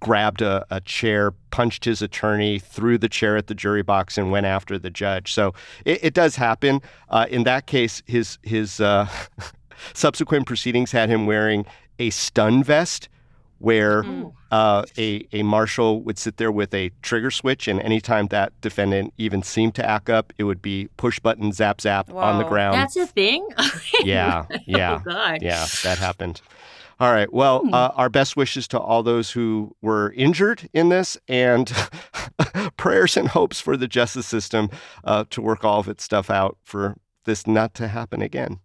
grabbed 0.00 0.42
a, 0.42 0.66
a 0.70 0.80
chair, 0.80 1.32
punched 1.50 1.84
his 1.84 2.02
attorney, 2.02 2.58
threw 2.58 2.98
the 2.98 3.08
chair 3.08 3.36
at 3.36 3.46
the 3.46 3.54
jury 3.54 3.82
box, 3.82 4.18
and 4.18 4.30
went 4.30 4.46
after 4.46 4.78
the 4.78 4.90
judge. 4.90 5.32
So 5.32 5.54
it, 5.84 6.02
it 6.02 6.14
does 6.14 6.36
happen. 6.36 6.80
Uh, 7.08 7.26
in 7.30 7.44
that 7.44 7.66
case, 7.66 8.02
his 8.06 8.38
his 8.42 8.80
uh, 8.80 9.06
subsequent 9.94 10.46
proceedings 10.46 10.92
had 10.92 11.08
him 11.08 11.26
wearing 11.26 11.66
a 11.98 12.10
stun 12.10 12.62
vest, 12.64 13.08
where 13.58 14.04
uh, 14.50 14.84
a 14.96 15.26
a 15.32 15.42
marshal 15.42 16.00
would 16.02 16.18
sit 16.18 16.38
there 16.38 16.50
with 16.50 16.72
a 16.74 16.90
trigger 17.02 17.30
switch, 17.30 17.68
and 17.68 17.80
anytime 17.80 18.28
that 18.28 18.58
defendant 18.62 19.12
even 19.18 19.42
seemed 19.42 19.74
to 19.74 19.86
act 19.88 20.08
up, 20.08 20.32
it 20.38 20.44
would 20.44 20.62
be 20.62 20.88
push 20.96 21.20
button 21.20 21.52
zap 21.52 21.80
zap 21.80 22.10
on 22.12 22.38
the 22.38 22.44
ground. 22.44 22.74
That's 22.74 22.96
a 22.96 23.06
thing. 23.06 23.46
yeah, 24.02 24.46
yeah. 24.66 25.00
Oh. 25.06 25.36
Yeah, 25.40 25.66
that 25.84 25.98
happened. 25.98 26.40
All 27.00 27.12
right. 27.12 27.32
Well, 27.32 27.62
uh, 27.72 27.92
our 27.94 28.10
best 28.10 28.36
wishes 28.36 28.68
to 28.68 28.78
all 28.78 29.02
those 29.02 29.30
who 29.30 29.74
were 29.80 30.12
injured 30.12 30.68
in 30.74 30.90
this, 30.90 31.16
and 31.28 31.72
prayers 32.76 33.16
and 33.16 33.28
hopes 33.28 33.58
for 33.58 33.78
the 33.78 33.88
justice 33.88 34.26
system 34.26 34.68
uh, 35.02 35.24
to 35.30 35.40
work 35.40 35.64
all 35.64 35.80
of 35.80 35.88
its 35.88 36.04
stuff 36.04 36.28
out 36.28 36.58
for 36.62 36.98
this 37.24 37.46
not 37.46 37.72
to 37.74 37.88
happen 37.88 38.20
again. 38.20 38.60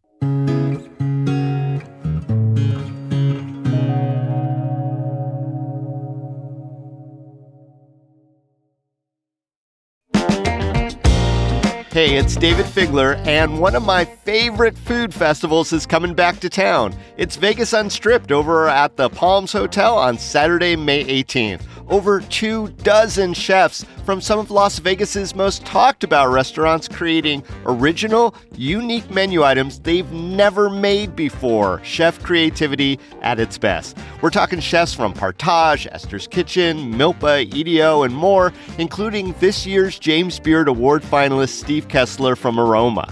Hey, 11.95 12.17
it's 12.17 12.35
Dayvid 12.35 12.65
Figler, 12.65 13.15
and 13.25 13.57
one 13.57 13.73
of 13.73 13.81
my 13.81 14.03
favorite 14.03 14.77
food 14.77 15.13
festivals 15.13 15.71
is 15.71 15.85
coming 15.85 16.13
back 16.13 16.41
to 16.41 16.49
town. 16.49 16.93
It's 17.15 17.37
Vegas 17.37 17.71
Unstripped 17.71 18.33
over 18.33 18.67
at 18.67 18.97
the 18.97 19.07
Palms 19.07 19.53
Hotel 19.53 19.97
on 19.97 20.17
Saturday, 20.17 20.75
May 20.75 21.05
18th 21.05 21.61
over 21.89 22.21
two 22.21 22.69
dozen 22.83 23.33
chefs 23.33 23.83
from 24.05 24.21
some 24.21 24.39
of 24.39 24.51
Las 24.51 24.79
Vegas's 24.79 25.35
most 25.35 25.65
talked 25.65 26.03
about 26.03 26.31
restaurants 26.31 26.87
creating 26.87 27.43
original, 27.65 28.35
unique 28.55 29.09
menu 29.09 29.43
items 29.43 29.79
they've 29.79 30.11
never 30.11 30.69
made 30.69 31.15
before. 31.15 31.81
Chef 31.83 32.21
creativity 32.23 32.99
at 33.21 33.39
its 33.39 33.57
best. 33.57 33.97
We're 34.21 34.29
talking 34.29 34.59
chefs 34.59 34.93
from 34.93 35.13
Partage, 35.13 35.87
Esther's 35.91 36.27
Kitchen, 36.27 36.93
Milpa, 36.93 37.51
EDO, 37.53 38.03
and 38.03 38.15
more, 38.15 38.53
including 38.77 39.33
this 39.39 39.65
year's 39.65 39.99
James 39.99 40.39
Beard 40.39 40.67
Award 40.67 41.03
finalist 41.03 41.59
Steve 41.59 41.87
Kestler 41.87 42.37
from 42.37 42.59
Aroma. 42.59 43.11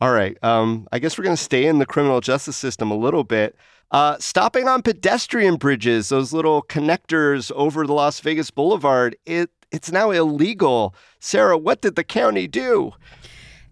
All 0.00 0.12
right. 0.12 0.42
Um, 0.42 0.88
I 0.92 0.98
guess 0.98 1.18
we're 1.18 1.24
going 1.24 1.36
to 1.36 1.42
stay 1.42 1.66
in 1.66 1.78
the 1.78 1.86
criminal 1.86 2.20
justice 2.20 2.56
system 2.56 2.90
a 2.90 2.96
little 2.96 3.24
bit. 3.24 3.54
Uh, 3.90 4.16
stopping 4.18 4.68
on 4.68 4.82
pedestrian 4.82 5.56
bridges, 5.56 6.08
those 6.08 6.32
little 6.32 6.62
connectors 6.62 7.50
over 7.52 7.86
the 7.86 7.92
Las 7.92 8.20
Vegas 8.20 8.50
Boulevard, 8.50 9.16
it 9.26 9.50
it's 9.72 9.92
now 9.92 10.10
illegal. 10.10 10.94
Sarah, 11.20 11.56
what 11.56 11.80
did 11.80 11.94
the 11.96 12.04
county 12.04 12.48
do? 12.48 12.92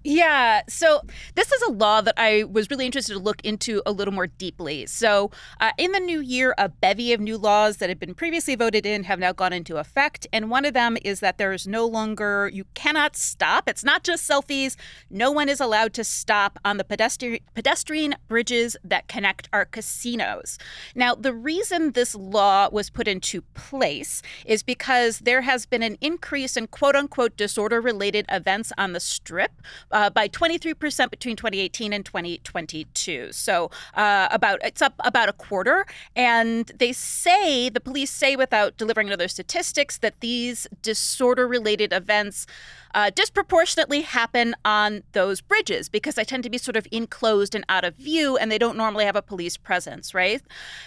Yeah. 0.09 0.63
So 0.71 1.03
this 1.35 1.53
is 1.53 1.61
a 1.65 1.71
law 1.71 2.01
that 2.01 2.15
I 2.17 2.45
was 2.45 2.71
really 2.71 2.87
interested 2.87 3.13
to 3.13 3.19
look 3.19 3.43
into 3.45 3.83
a 3.85 3.93
little 3.93 4.15
more 4.15 4.27
deeply. 4.27 4.87
So 4.87 5.31
uh, 5.61 5.73
in 5.77 5.93
the 5.93 6.01
new 6.01 6.21
year, 6.21 6.55
a 6.57 6.71
bevy 6.71 7.13
of 7.13 7.21
new 7.21 7.37
laws 7.37 7.77
that 7.77 7.91
had 7.91 7.99
been 7.99 8.15
previously 8.15 8.55
voted 8.55 8.87
in 8.87 9.05
have 9.05 9.19
now 9.19 9.33
gone 9.33 9.53
into 9.53 9.77
effect. 9.77 10.27
And 10.33 10.51
one 10.51 10.65
of 10.65 10.73
them 10.73 10.97
is 11.05 11.21
that 11.21 11.37
there 11.37 11.53
is 11.53 11.67
no 11.67 11.85
longer, 11.85 12.51
you 12.51 12.65
cannot 12.73 13.17
stop. 13.17 13.69
It's 13.69 13.85
not 13.85 14.03
just 14.03 14.27
selfies. 14.27 14.77
No 15.11 15.31
one 15.31 15.51
is 15.51 15.61
allowed 15.61 15.93
to 15.93 16.05
stop 16.05 16.59
on 16.65 16.79
the 16.79 16.85
pedestrian, 16.85 17.41
pedestrian 17.53 18.15
bridges 18.29 18.79
that 18.83 19.09
connect 19.09 19.51
our 19.53 19.67
casinos. 19.67 20.57
Now, 20.95 21.17
the 21.17 21.35
reason 21.35 21.93
this 21.93 22.15
law 22.15 22.71
was 22.73 22.89
put 22.89 23.09
into 23.09 23.43
place 23.53 24.23
is 24.47 24.63
because 24.63 25.19
there 25.19 25.43
has 25.43 25.67
been 25.67 25.83
an 25.83 25.99
increase 26.01 26.57
in 26.57 26.67
quote 26.69 26.97
unquote 26.97 27.37
disorder 27.37 27.79
related 27.79 28.25
events 28.31 28.73
on 28.79 28.95
the 28.95 29.01
strip 29.01 29.53
uh, 29.98 29.98
by 30.11 30.29
23% 30.29 31.11
between 31.11 31.37
2018 31.37 31.93
and 31.93 32.05
2022. 32.05 33.33
So 33.33 33.71
uh, 33.95 34.29
about 34.31 34.61
it's 34.63 34.83
up 34.83 34.95
about 35.01 35.29
a 35.29 35.33
quarter. 35.33 35.87
And 36.15 36.71
they 36.79 36.93
say 36.93 37.69
the 37.69 37.81
police 37.81 38.11
say 38.11 38.37
without 38.37 38.77
delivering 38.77 39.11
other 39.11 39.29
statistics 39.29 39.99
that 39.99 40.21
these 40.21 40.67
disorder 40.83 41.47
related 41.47 41.93
events 41.93 42.47
uh, 42.95 43.11
disproportionately 43.15 44.03
happen 44.03 44.55
on 44.65 45.03
those 45.13 45.41
bridges 45.41 45.89
because 45.89 46.15
they 46.15 46.25
tend 46.25 46.43
to 46.43 46.51
be 46.51 46.59
sort 46.59 46.77
of 46.77 46.87
enclosed 46.91 47.55
and 47.55 47.65
out 47.69 47.85
of 47.85 47.95
view 47.97 48.37
and 48.37 48.51
they 48.51 48.59
don't 48.59 48.77
normally 48.77 49.05
have 49.05 49.17
a 49.17 49.23
police 49.23 49.57
presence, 49.57 50.15
right? 50.15 50.43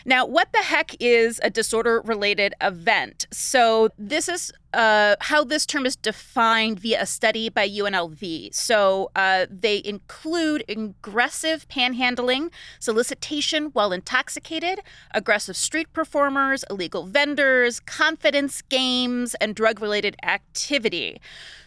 Now, 0.06 0.26
what 0.26 0.52
the 0.52 0.60
heck 0.60 0.96
is 1.00 1.40
a 1.44 1.50
disorder 1.50 2.02
related 2.04 2.54
event? 2.62 3.28
So, 3.32 3.90
this 3.98 4.28
is 4.28 4.52
uh, 4.74 5.16
how 5.20 5.44
this 5.44 5.66
term 5.66 5.86
is 5.86 5.96
defined 5.96 6.80
via 6.80 7.02
a 7.02 7.06
study 7.06 7.50
by 7.50 7.68
UNLV. 7.68 8.54
So 8.54 9.12
uh, 9.16 9.46
they 9.50 9.82
include 9.84 10.64
aggressive 10.70 11.68
panhandling, 11.68 12.52
solicitation 12.80 13.66
while 13.74 13.92
intoxicated, 13.92 14.82
aggressive 15.14 15.56
street 15.56 15.92
performers, 15.94 16.64
illegal 16.70 17.06
vendors, 17.06 17.80
confidence 17.80 18.62
games, 18.62 19.36
and 19.36 19.56
drug 19.56 19.82
related 19.82 20.16
activity. 20.24 21.20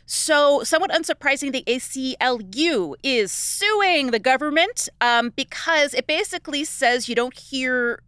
So, 0.07 0.63
somewhat 0.65 0.91
unsurprising, 0.91 1.53
the 1.53 1.65
ACLU 1.67 2.95
is 3.03 3.33
suing 3.33 4.11
the 4.11 4.19
government 4.19 4.91
um, 5.01 5.31
because 5.31 5.95
it 5.95 6.07
basically 6.07 6.65
says 6.65 7.09
you 7.09 7.15
don't 7.15 7.35
hear 7.35 8.01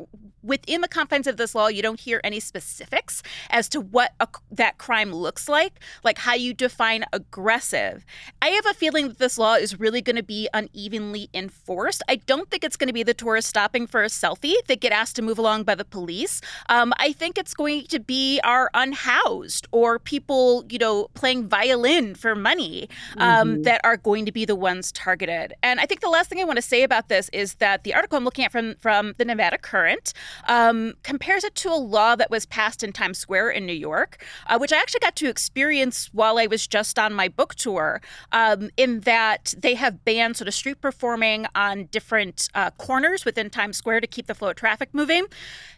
within 0.47 0.81
the 0.81 0.88
confines 0.88 1.26
of 1.26 1.37
this 1.37 1.55
law, 1.55 1.69
you 1.69 1.83
don't 1.83 2.00
hear 2.00 2.21
any 2.25 2.41
specifics 2.41 3.23
as 3.50 3.69
to 3.71 3.81
what 3.81 4.12
a, 4.21 4.29
that 4.50 4.79
crime 4.79 5.12
looks 5.12 5.49
like, 5.49 5.81
like 6.05 6.19
how 6.19 6.35
you 6.35 6.55
define 6.55 7.05
aggressive. 7.12 8.05
I 8.41 8.49
have 8.49 8.67
a 8.67 8.75
feeling 8.75 9.09
that 9.09 9.19
this 9.19 9.38
law 9.38 9.55
is 9.55 9.79
really 9.79 10.00
going 10.00 10.17
to 10.17 10.23
be 10.23 10.49
unevenly 10.55 11.29
enforced. 11.35 12.03
I 12.09 12.17
don't 12.17 12.50
think 12.50 12.65
it's 12.65 12.76
going 12.76 12.88
to 12.88 12.93
be 12.93 13.03
the 13.03 13.15
tourists 13.15 13.49
stopping 13.49 13.87
for 13.87 14.03
a 14.03 14.09
selfie 14.09 14.55
that 14.69 14.81
get 14.81 14.93
asked 14.93 15.17
to 15.17 15.23
move 15.23 15.38
along 15.38 15.65
by 15.65 15.75
the 15.75 15.85
police. 15.85 16.41
Um, 16.69 16.93
I 16.99 17.12
think 17.12 17.38
it's 17.38 17.55
going 17.55 17.85
to 17.87 18.00
be 18.00 18.41
our 18.45 18.71
unhoused 18.75 19.67
or 19.73 19.99
people, 19.99 20.65
you 20.69 20.79
know, 20.79 21.09
playing 21.15 21.49
violin 21.49 22.15
for 22.15 22.35
money 22.35 22.88
um, 23.17 23.55
mm-hmm. 23.55 23.62
that 23.62 23.81
are 23.85 23.97
going 23.97 24.26
to 24.26 24.33
be 24.33 24.45
the 24.45 24.57
ones 24.57 24.93
targeted. 24.93 25.55
And 25.62 25.81
I 25.81 25.87
think 25.87 26.00
the 26.00 26.09
last 26.09 26.29
thing 26.29 26.41
I 26.41 26.45
want 26.45 26.57
to 26.57 26.62
say 26.62 26.83
about 26.83 27.09
this 27.09 27.29
is 27.33 27.55
that 27.55 27.85
the 27.85 27.95
article 27.95 28.17
I'm 28.17 28.25
looking 28.25 28.45
at 28.45 28.53
from 28.53 28.75
from 28.76 29.15
the 29.19 29.25
Nevada 29.25 29.59
Current 29.59 30.12
um, 30.45 30.95
compares 31.02 31.45
it 31.45 31.55
to 31.57 31.71
a 31.71 31.76
law 31.76 32.16
that 32.16 32.31
was 32.31 32.47
passed 32.47 32.83
in 32.83 32.93
Times 32.93 33.19
Square 33.19 33.50
in 33.50 33.66
New 33.66 33.73
York, 33.73 34.25
uh, 34.47 34.59
which 34.59 34.73
I 34.73 34.76
actually 34.76 35.00
got 35.00 35.16
to 35.16 35.28
experience 35.28 36.11
while 36.12 36.38
I 36.38 36.47
was 36.47 36.66
just 36.66 36.99
on 36.99 37.12
my 37.12 37.28
book 37.28 37.55
tour, 37.55 38.00
um, 38.33 38.71
in 38.76 39.00
that 39.00 39.55
they 39.59 39.75
have 39.75 40.05
banned 40.05 40.37
sort 40.37 40.49
of 40.49 40.55
street 40.55 40.81
performing 40.81 41.47
on 41.55 41.87
different 41.87 42.49
uh, 42.55 42.71
corners 42.73 43.25
within 43.25 43.50
Times 43.50 43.76
Square 43.76 44.00
to 44.00 44.07
keep 44.07 44.26
the 44.26 44.35
flow 44.35 44.50
of 44.50 44.57
traffic 44.57 44.90
moving. 44.93 45.26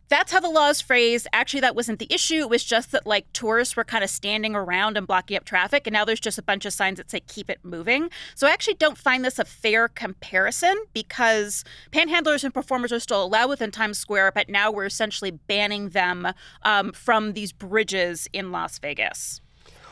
That's 0.09 0.33
how 0.33 0.41
the 0.41 0.49
law 0.49 0.71
is 0.71 0.81
phrased. 0.81 1.27
Actually, 1.35 1.61
that 1.61 1.77
wasn't 1.77 1.99
the 1.99 2.07
issue. 2.11 2.37
It 2.37 2.49
was 2.49 2.65
just 2.65 2.93
that 2.93 3.07
like 3.07 3.31
tourists 3.35 3.77
were 3.77 3.85
kind 3.85 4.03
of 4.03 4.09
standing 4.09 4.55
around 4.55 4.97
and 4.97 5.07
blocking 5.07 5.37
up 5.37 5.45
traffic, 5.45 5.87
and 5.87 5.93
now 5.93 6.05
there's 6.05 6.21
just 6.21 6.39
a 6.39 6.43
bunch 6.43 6.65
of 6.65 6.73
signs 6.73 6.97
that 6.97 7.11
say 7.11 7.21
keep 7.21 7.51
it 7.51 7.59
moving. 7.63 8.09
So 8.35 8.47
I 8.47 8.51
actually 8.51 8.75
don't 8.75 8.97
find 8.97 9.23
this 9.23 9.39
a 9.39 9.45
fair 9.45 9.89
comparison 9.89 10.77
because 10.95 11.63
panhandlers 11.93 12.43
and 12.43 12.55
performers 12.55 12.91
are 12.91 13.01
still 13.01 13.23
allowed 13.23 13.51
within 13.51 13.71
Times 13.71 13.99
Square, 13.99 14.33
but 14.35 14.48
now 14.49 14.71
we're 14.71 14.87
essentially 14.87 15.31
banning 15.31 15.91
them 15.91 16.29
um, 16.63 16.93
from 16.93 17.33
these 17.33 17.53
bridges 17.53 18.29
in 18.33 18.53
Las 18.53 18.79
Vegas. 18.79 19.41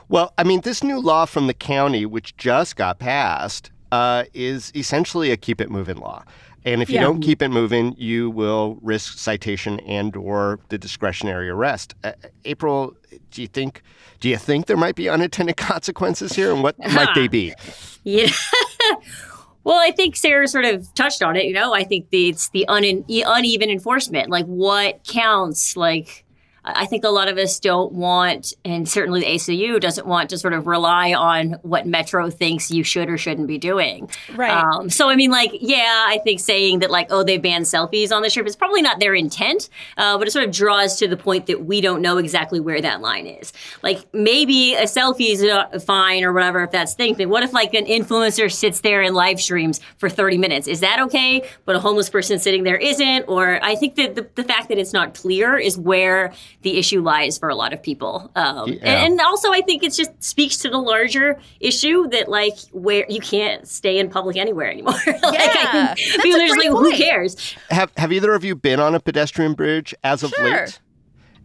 Well, 0.08 0.32
I 0.38 0.44
mean, 0.44 0.60
this 0.60 0.84
new 0.84 1.00
law 1.00 1.25
from 1.25 1.46
the 1.48 1.54
county, 1.54 2.06
which 2.06 2.36
just 2.36 2.76
got 2.76 2.98
passed, 2.98 3.70
uh, 3.90 4.25
is 4.34 4.72
essentially 4.75 5.30
a 5.30 5.36
keep 5.36 5.60
it 5.60 5.70
moving 5.70 5.96
law. 5.96 6.22
And 6.64 6.82
if 6.82 6.90
you 6.90 6.96
yeah. 6.96 7.02
don't 7.02 7.20
keep 7.20 7.42
it 7.42 7.48
moving, 7.48 7.94
you 7.96 8.28
will 8.28 8.78
risk 8.82 9.18
citation 9.18 9.78
and 9.80 10.16
or 10.16 10.58
the 10.68 10.78
discretionary 10.78 11.48
arrest. 11.48 11.94
Uh, 12.02 12.12
April, 12.44 12.96
do 13.30 13.40
you 13.40 13.46
think 13.46 13.82
do 14.18 14.28
you 14.28 14.36
think 14.36 14.66
there 14.66 14.76
might 14.76 14.96
be 14.96 15.08
unintended 15.08 15.56
consequences 15.56 16.32
here, 16.32 16.52
and 16.52 16.64
what 16.64 16.76
might 16.92 17.14
they 17.14 17.28
be? 17.28 17.54
Yeah. 18.02 18.30
well, 19.66 19.80
I 19.82 19.90
think 19.90 20.14
Sarah 20.14 20.46
sort 20.46 20.64
of 20.64 20.94
touched 20.94 21.25
on 21.25 21.35
it. 21.35 21.44
You 21.44 21.52
know, 21.52 21.75
I 21.75 21.82
think 21.82 22.11
the, 22.11 22.28
it's 22.28 22.50
the 22.50 22.64
un- 22.68 23.04
uneven 23.08 23.68
enforcement. 23.68 24.30
Like, 24.30 24.46
what 24.46 25.02
counts? 25.02 25.76
Like, 25.76 26.25
I 26.66 26.87
think 26.87 27.04
a 27.04 27.11
lot 27.11 27.28
of 27.28 27.38
us 27.38 27.61
don't 27.61 27.92
want, 27.92 28.52
and 28.64 28.88
certainly 28.88 29.20
the 29.20 29.26
ACLU 29.26 29.80
doesn't 29.80 30.06
want 30.06 30.30
to 30.30 30.38
sort 30.38 30.52
of 30.52 30.66
rely 30.66 31.14
on 31.14 31.52
what 31.62 31.87
Metro 31.87 32.28
thinks 32.28 32.70
you 32.70 32.82
should 32.82 33.08
or 33.08 33.16
shouldn't 33.16 33.46
be 33.46 33.56
doing. 33.56 34.11
Right. 34.35 34.50
Um, 34.50 34.90
so, 34.90 35.08
I 35.08 35.14
mean, 35.14 35.30
like, 35.30 35.52
yeah, 35.61 36.04
I 36.08 36.18
think 36.25 36.40
saying 36.40 36.80
that, 36.80 36.90
like, 36.90 37.06
oh, 37.11 37.23
they 37.23 37.38
banned 37.38 37.66
selfies 37.66 38.11
on 38.11 38.23
the 38.23 38.30
strip 38.30 38.46
is 38.46 38.56
probably 38.56 38.82
not 38.82 38.99
their 38.99 39.14
intent, 39.14 39.68
uh, 39.96 40.18
but 40.18 40.26
it 40.26 40.32
sort 40.32 40.44
of 40.44 40.50
draws 40.50 40.99
to 40.99 41.06
the 41.06 41.16
point 41.16 41.46
that 41.46 41.64
we 41.66 41.80
don't 41.80 42.02
know 42.02 42.18
exactly 42.18 42.58
where 42.58 42.80
that 42.80 43.00
line 43.00 43.26
is. 43.26 43.52
Like, 43.82 44.00
maybe 44.12 44.75
a 44.75 44.85
selfie 44.85 45.30
is 45.30 45.44
uh, 45.44 45.78
fine 45.78 46.25
or 46.25 46.32
whatever 46.32 46.64
if 46.64 46.73
that's 46.73 46.94
thing. 46.94 47.14
But 47.14 47.28
what 47.28 47.44
if, 47.44 47.52
like, 47.52 47.75
an 47.75 47.87
influencer 47.87 48.52
sits 48.52 48.80
there 48.80 49.02
and 49.02 49.14
live 49.14 49.40
streams 49.40 49.80
for 49.99 50.08
30 50.08 50.38
minutes? 50.38 50.66
Is 50.66 50.80
that 50.80 50.99
okay? 51.00 51.49
But 51.64 51.76
a 51.76 51.80
homeless 51.80 52.11
person 52.11 52.40
sitting 52.40 52.64
there 52.64 52.76
isn't? 52.76 53.26
Or 53.28 53.62
I 53.62 53.76
think 53.76 53.94
that 53.96 54.16
the, 54.16 54.28
the 54.35 54.44
fact 54.44 54.68
that 54.68 54.78
it's 54.78 54.92
not 54.92 55.14
clear 55.14 55.56
is 55.56 55.78
where 55.78 56.32
the 56.66 56.76
issue 56.78 57.00
lies 57.00 57.38
for 57.38 57.49
a 57.49 57.54
lot 57.54 57.73
of 57.73 57.80
people. 57.80 58.30
Um, 58.35 58.68
Yeah. 58.73 58.78
and, 59.04 59.12
and 59.12 59.20
also, 59.20 59.52
I 59.52 59.61
think 59.61 59.85
it 59.85 59.92
just 59.94 60.11
speaks 60.23 60.56
to 60.58 60.68
the 60.68 60.78
larger 60.78 61.38
issue 61.61 62.08
that, 62.08 62.28
like, 62.28 62.58
where 62.73 63.06
you 63.08 63.20
can't 63.20 63.66
stay 63.68 63.99
in 63.99 64.11
public 64.11 64.37
anywhere 64.37 64.68
anymore. 64.70 64.94
like, 65.06 65.23
I 65.25 65.32
Yeah, 65.32 65.94
think 65.94 66.11
that's 66.11 66.23
people 66.23 66.40
a 66.40 66.42
are 66.42 66.46
just 66.49 66.58
great 66.58 66.73
like, 66.73 66.82
who 66.82 66.96
cares? 66.96 67.54
Have 67.70 67.92
Have 67.96 68.12
either 68.12 68.35
of 68.35 68.42
you 68.44 68.56
been 68.56 68.80
on 68.80 68.94
a 68.96 69.00
pedestrian 69.00 69.54
bridge 69.54 69.94
as 70.02 70.23
of 70.25 70.30
Sure. 70.30 70.44
late? 70.64 70.80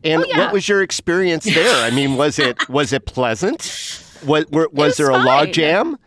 And 0.04 0.24
Oh, 0.24 0.26
yeah. 0.28 0.40
what 0.40 0.54
was 0.54 0.68
your 0.68 0.82
experience 0.82 1.46
there? 1.60 1.76
I 1.86 1.92
mean, 1.92 2.18
was 2.18 2.40
it 2.40 2.58
was 2.68 2.92
it 2.92 3.06
pleasant? 3.06 3.62
Was 4.26 4.46
were, 4.52 4.68
was, 4.70 4.70
was 4.74 4.98
there 4.98 5.12
a 5.12 5.14
fine. 5.14 5.26
log 5.26 5.52
jam? 5.52 5.98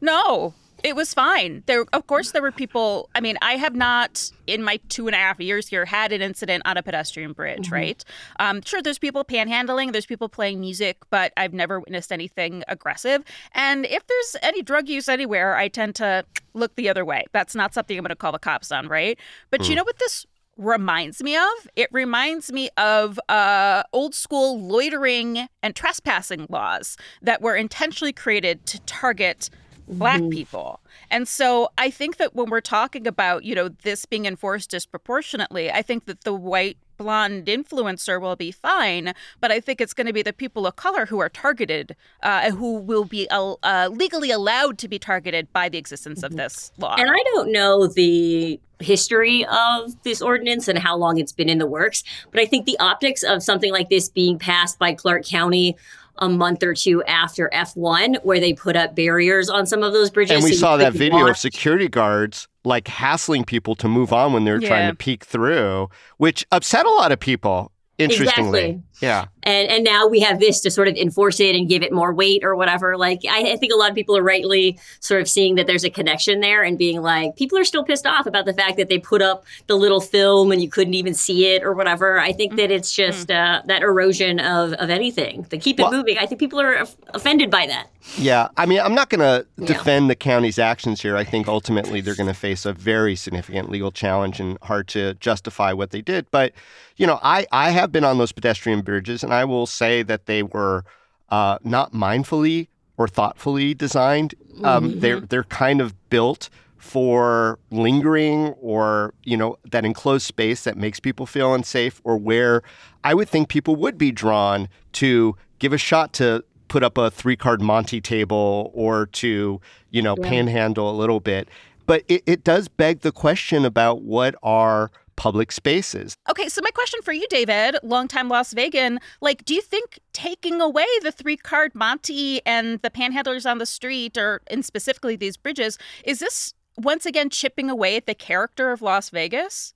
No, 0.00 0.54
it 0.84 0.94
was 0.94 1.12
fine. 1.12 1.62
There, 1.66 1.84
of 1.92 2.06
course, 2.06 2.30
there 2.32 2.42
were 2.42 2.52
people. 2.52 3.10
I 3.14 3.20
mean, 3.20 3.36
I 3.42 3.56
have 3.56 3.74
not, 3.74 4.30
in 4.46 4.62
my 4.62 4.78
two 4.88 5.08
and 5.08 5.14
a 5.14 5.18
half 5.18 5.40
years 5.40 5.68
here, 5.68 5.84
had 5.84 6.12
an 6.12 6.22
incident 6.22 6.62
on 6.66 6.76
a 6.76 6.82
pedestrian 6.82 7.32
bridge. 7.32 7.70
Right? 7.70 8.04
Um, 8.38 8.62
sure, 8.62 8.82
there's 8.82 8.98
people 8.98 9.24
panhandling, 9.24 9.92
there's 9.92 10.06
people 10.06 10.28
playing 10.28 10.60
music, 10.60 10.98
but 11.10 11.32
I've 11.36 11.52
never 11.52 11.80
witnessed 11.80 12.12
anything 12.12 12.62
aggressive. 12.68 13.24
And 13.52 13.86
if 13.86 14.06
there's 14.06 14.36
any 14.42 14.62
drug 14.62 14.88
use 14.88 15.08
anywhere, 15.08 15.56
I 15.56 15.68
tend 15.68 15.94
to 15.96 16.24
look 16.54 16.74
the 16.76 16.88
other 16.88 17.04
way. 17.04 17.24
That's 17.32 17.54
not 17.54 17.74
something 17.74 17.96
I'm 17.96 18.02
going 18.02 18.10
to 18.10 18.16
call 18.16 18.32
the 18.32 18.38
cops 18.38 18.72
on, 18.72 18.88
right? 18.88 19.18
But 19.50 19.68
you 19.68 19.74
know 19.74 19.84
what 19.84 19.98
this 19.98 20.26
reminds 20.56 21.22
me 21.22 21.36
of? 21.36 21.68
It 21.76 21.88
reminds 21.92 22.52
me 22.52 22.68
of 22.76 23.18
uh, 23.28 23.84
old 23.92 24.14
school 24.14 24.60
loitering 24.60 25.48
and 25.62 25.74
trespassing 25.74 26.46
laws 26.50 26.96
that 27.22 27.40
were 27.40 27.54
intentionally 27.54 28.12
created 28.12 28.66
to 28.66 28.80
target 28.80 29.50
black 29.90 30.22
people. 30.30 30.80
And 31.10 31.26
so 31.26 31.70
I 31.78 31.90
think 31.90 32.16
that 32.18 32.34
when 32.34 32.50
we're 32.50 32.60
talking 32.60 33.06
about, 33.06 33.44
you 33.44 33.54
know, 33.54 33.68
this 33.68 34.04
being 34.04 34.26
enforced 34.26 34.70
disproportionately, 34.70 35.70
I 35.70 35.82
think 35.82 36.06
that 36.06 36.24
the 36.24 36.34
white 36.34 36.78
blonde 36.98 37.46
influencer 37.46 38.20
will 38.20 38.36
be 38.36 38.50
fine, 38.50 39.14
but 39.40 39.50
I 39.50 39.60
think 39.60 39.80
it's 39.80 39.94
going 39.94 40.08
to 40.08 40.12
be 40.12 40.22
the 40.22 40.32
people 40.32 40.66
of 40.66 40.76
color 40.76 41.06
who 41.06 41.20
are 41.20 41.28
targeted, 41.28 41.96
uh, 42.22 42.50
who 42.50 42.74
will 42.74 43.04
be 43.04 43.28
uh, 43.30 43.54
uh, 43.62 43.88
legally 43.90 44.30
allowed 44.30 44.76
to 44.78 44.88
be 44.88 44.98
targeted 44.98 45.50
by 45.52 45.68
the 45.68 45.78
existence 45.78 46.22
of 46.22 46.36
this 46.36 46.72
law. 46.76 46.96
And 46.98 47.08
I 47.08 47.22
don't 47.32 47.52
know 47.52 47.86
the 47.86 48.60
history 48.80 49.46
of 49.46 50.00
this 50.02 50.20
ordinance 50.20 50.68
and 50.68 50.78
how 50.78 50.96
long 50.96 51.18
it's 51.18 51.32
been 51.32 51.48
in 51.48 51.58
the 51.58 51.66
works, 51.66 52.04
but 52.30 52.40
I 52.40 52.46
think 52.46 52.66
the 52.66 52.78
optics 52.78 53.22
of 53.22 53.42
something 53.42 53.72
like 53.72 53.88
this 53.88 54.08
being 54.08 54.38
passed 54.38 54.78
by 54.78 54.94
Clark 54.94 55.24
County 55.24 55.76
a 56.18 56.28
month 56.28 56.62
or 56.62 56.74
two 56.74 57.02
after 57.04 57.50
F1, 57.52 58.24
where 58.24 58.40
they 58.40 58.52
put 58.52 58.76
up 58.76 58.94
barriers 58.94 59.48
on 59.48 59.66
some 59.66 59.82
of 59.82 59.92
those 59.92 60.10
bridges. 60.10 60.36
And 60.36 60.44
we 60.44 60.52
so 60.52 60.58
saw 60.58 60.76
that 60.76 60.92
video 60.92 61.20
walk. 61.20 61.30
of 61.30 61.36
security 61.36 61.88
guards 61.88 62.48
like 62.64 62.88
hassling 62.88 63.44
people 63.44 63.74
to 63.76 63.88
move 63.88 64.12
on 64.12 64.32
when 64.32 64.44
they 64.44 64.52
were 64.52 64.60
trying 64.60 64.90
to 64.90 64.94
peek 64.94 65.24
through, 65.24 65.88
which 66.18 66.46
upset 66.52 66.86
a 66.86 66.90
lot 66.90 67.12
of 67.12 67.18
people. 67.18 67.72
Interestingly, 67.98 68.60
Exactly. 68.60 68.82
yeah. 69.00 69.24
and 69.42 69.68
and 69.68 69.82
now 69.84 70.06
we 70.06 70.20
have 70.20 70.38
this 70.38 70.60
to 70.60 70.70
sort 70.70 70.86
of 70.86 70.94
enforce 70.94 71.40
it 71.40 71.56
and 71.56 71.68
give 71.68 71.82
it 71.82 71.92
more 71.92 72.14
weight 72.14 72.44
or 72.44 72.54
whatever. 72.54 72.96
Like 72.96 73.22
I, 73.28 73.52
I 73.52 73.56
think 73.56 73.72
a 73.72 73.76
lot 73.76 73.90
of 73.90 73.96
people 73.96 74.16
are 74.16 74.22
rightly 74.22 74.78
sort 75.00 75.20
of 75.20 75.28
seeing 75.28 75.56
that 75.56 75.66
there's 75.66 75.82
a 75.84 75.90
connection 75.90 76.38
there 76.40 76.62
and 76.62 76.78
being 76.78 77.02
like, 77.02 77.34
people 77.36 77.58
are 77.58 77.64
still 77.64 77.82
pissed 77.82 78.06
off 78.06 78.26
about 78.26 78.44
the 78.44 78.54
fact 78.54 78.76
that 78.76 78.88
they 78.88 78.98
put 78.98 79.20
up 79.20 79.44
the 79.66 79.74
little 79.76 80.00
film 80.00 80.52
and 80.52 80.62
you 80.62 80.70
couldn't 80.70 80.94
even 80.94 81.12
see 81.12 81.46
it 81.46 81.64
or 81.64 81.72
whatever. 81.72 82.20
I 82.20 82.32
think 82.32 82.54
that 82.56 82.70
it's 82.70 82.92
just 82.92 83.30
uh, 83.32 83.62
that 83.66 83.82
erosion 83.82 84.38
of 84.38 84.74
of 84.74 84.90
anything. 84.90 85.46
The 85.50 85.58
keep 85.58 85.80
it 85.80 85.82
Well- 85.82 85.92
moving. 85.92 86.18
I 86.18 86.26
think 86.26 86.38
people 86.38 86.60
are 86.60 86.86
offended 87.14 87.50
by 87.50 87.66
that. 87.66 87.88
Yeah, 88.16 88.48
I 88.56 88.66
mean, 88.66 88.80
I'm 88.80 88.94
not 88.94 89.10
going 89.10 89.20
to 89.20 89.46
Yeah. 89.58 89.66
defend 89.66 90.10
the 90.10 90.16
county's 90.16 90.58
actions 90.58 91.02
here. 91.02 91.16
I 91.16 91.24
think 91.24 91.46
ultimately 91.46 92.00
they're 92.00 92.14
going 92.16 92.28
to 92.28 92.34
face 92.34 92.64
a 92.66 92.72
very 92.72 93.14
significant 93.14 93.70
legal 93.70 93.92
challenge 93.92 94.40
and 94.40 94.58
hard 94.62 94.88
to 94.88 95.14
justify 95.14 95.72
what 95.72 95.90
they 95.90 96.00
did. 96.00 96.26
But, 96.30 96.52
you 96.96 97.06
know, 97.06 97.20
I, 97.22 97.46
I 97.52 97.70
have 97.70 97.92
been 97.92 98.04
on 98.04 98.18
those 98.18 98.32
pedestrian 98.32 98.80
bridges, 98.80 99.22
and 99.22 99.32
I 99.32 99.44
will 99.44 99.66
say 99.66 100.02
that 100.04 100.26
they 100.26 100.42
were 100.42 100.84
uh, 101.28 101.58
not 101.62 101.92
mindfully 101.92 102.68
or 102.96 103.06
thoughtfully 103.06 103.74
designed. 103.74 104.34
Um, 104.64 104.98
They're 104.98 105.20
they're 105.20 105.44
kind 105.44 105.80
of 105.80 105.94
built 106.10 106.48
for 106.78 107.58
lingering 107.70 108.48
or 108.60 109.12
you 109.24 109.36
know 109.36 109.58
that 109.70 109.84
enclosed 109.84 110.26
space 110.26 110.64
that 110.64 110.76
makes 110.76 110.98
people 110.98 111.26
feel 111.26 111.52
unsafe 111.52 112.00
or 112.04 112.16
where 112.16 112.62
i 113.02 113.12
would 113.12 113.28
think 113.28 113.48
people 113.48 113.74
would 113.74 113.98
be 113.98 114.12
drawn 114.12 114.68
to 114.92 115.36
give 115.58 115.72
a 115.72 115.78
shot 115.78 116.12
to 116.12 116.42
put 116.68 116.82
up 116.82 116.98
a 116.98 117.10
three 117.10 117.36
card 117.36 117.60
monty 117.60 118.00
table 118.00 118.70
or 118.74 119.06
to 119.06 119.60
you 119.90 120.02
know 120.02 120.16
panhandle 120.16 120.90
a 120.90 120.96
little 120.96 121.20
bit. 121.20 121.48
But 121.86 122.04
it, 122.06 122.22
it 122.26 122.44
does 122.44 122.68
beg 122.68 123.00
the 123.00 123.12
question 123.12 123.64
about 123.64 124.02
what 124.02 124.34
are 124.42 124.90
public 125.18 125.50
spaces. 125.50 126.14
Okay, 126.30 126.48
so 126.48 126.60
my 126.62 126.70
question 126.70 127.02
for 127.02 127.12
you, 127.12 127.26
Dayvid, 127.28 127.78
longtime 127.82 128.28
Las 128.28 128.52
Vegan, 128.52 129.00
like, 129.20 129.44
do 129.44 129.52
you 129.52 129.60
think 129.60 129.98
taking 130.12 130.60
away 130.60 130.86
the 131.02 131.10
three 131.10 131.36
card 131.36 131.74
Monty 131.74 132.40
and 132.46 132.80
the 132.82 132.90
panhandlers 132.90 133.50
on 133.50 133.58
the 133.58 133.66
street, 133.66 134.16
or 134.16 134.42
and 134.46 134.64
specifically 134.64 135.16
these 135.16 135.36
bridges, 135.36 135.76
is 136.04 136.20
this 136.20 136.54
once 136.76 137.04
again 137.04 137.30
chipping 137.30 137.68
away 137.68 137.96
at 137.96 138.06
the 138.06 138.14
character 138.14 138.70
of 138.70 138.80
Las 138.80 139.10
Vegas? 139.10 139.74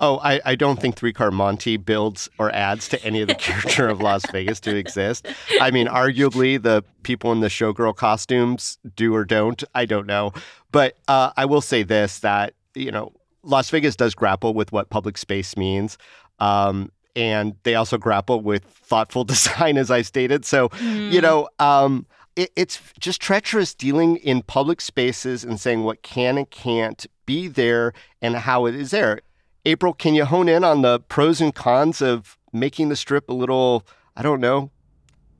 Oh, 0.00 0.20
I, 0.22 0.40
I 0.44 0.54
don't 0.54 0.80
think 0.80 0.94
Three 0.94 1.12
Card 1.12 1.34
Monty 1.34 1.76
builds 1.76 2.28
or 2.38 2.54
adds 2.54 2.88
to 2.88 3.04
any 3.04 3.20
of 3.20 3.28
the 3.28 3.34
character 3.36 3.88
of 3.88 4.00
Las 4.00 4.22
Vegas 4.30 4.60
to 4.60 4.76
exist. 4.76 5.26
I 5.60 5.70
mean, 5.72 5.88
arguably, 5.88 6.62
the 6.62 6.84
people 7.02 7.32
in 7.32 7.40
the 7.40 7.48
showgirl 7.48 7.96
costumes 7.96 8.78
do 8.94 9.14
or 9.14 9.24
don't. 9.24 9.62
I 9.74 9.86
don't 9.86 10.06
know. 10.06 10.32
But 10.70 10.96
uh, 11.08 11.32
I 11.36 11.46
will 11.46 11.60
say 11.60 11.82
this 11.82 12.20
that, 12.20 12.54
you 12.74 12.92
know, 12.92 13.12
Las 13.42 13.70
Vegas 13.70 13.96
does 13.96 14.14
grapple 14.14 14.54
with 14.54 14.70
what 14.70 14.88
public 14.90 15.18
space 15.18 15.56
means. 15.56 15.98
Um, 16.38 16.92
and 17.16 17.56
they 17.64 17.74
also 17.74 17.98
grapple 17.98 18.40
with 18.40 18.64
thoughtful 18.64 19.24
design, 19.24 19.76
as 19.76 19.90
I 19.90 20.02
stated. 20.02 20.44
So, 20.44 20.70
you 20.80 21.20
know, 21.20 21.48
um, 21.58 22.06
it, 22.36 22.52
it's 22.54 22.80
just 23.00 23.20
treacherous 23.20 23.74
dealing 23.74 24.16
in 24.18 24.42
public 24.42 24.80
spaces 24.80 25.42
and 25.42 25.58
saying 25.58 25.82
what 25.82 26.02
can 26.02 26.38
and 26.38 26.48
can't 26.48 27.04
be 27.26 27.48
there 27.48 27.92
and 28.22 28.36
how 28.36 28.66
it 28.66 28.76
is 28.76 28.92
there. 28.92 29.20
April, 29.68 29.92
can 29.92 30.14
you 30.14 30.24
hone 30.24 30.48
in 30.48 30.64
on 30.64 30.80
the 30.80 30.98
pros 31.00 31.40
and 31.42 31.54
cons 31.54 32.00
of 32.00 32.38
making 32.52 32.88
the 32.88 32.96
strip 32.96 33.28
a 33.28 33.34
little, 33.34 33.86
I 34.16 34.22
don't 34.22 34.40
know, 34.40 34.70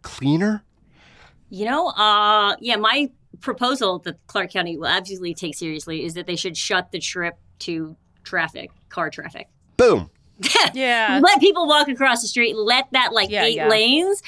cleaner? 0.02 0.64
You 1.48 1.64
know, 1.64 1.88
uh, 1.88 2.54
yeah, 2.60 2.76
my 2.76 3.10
proposal 3.40 4.00
that 4.00 4.18
Clark 4.26 4.52
County 4.52 4.76
will 4.76 4.86
absolutely 4.86 5.32
take 5.34 5.54
seriously 5.54 6.04
is 6.04 6.12
that 6.14 6.26
they 6.26 6.36
should 6.36 6.56
shut 6.58 6.92
the 6.92 7.00
strip 7.00 7.38
to 7.60 7.96
traffic, 8.22 8.70
car 8.90 9.08
traffic. 9.10 9.48
Boom. 9.78 10.10
Yeah. 10.74 11.20
let 11.22 11.40
people 11.40 11.66
walk 11.66 11.88
across 11.88 12.20
the 12.22 12.28
street. 12.28 12.54
Let 12.54 12.86
that 12.92 13.12
like 13.12 13.30
Yeah, 13.30 13.44
eight 13.44 13.56
yeah. 13.56 13.68
lanes 13.68 14.22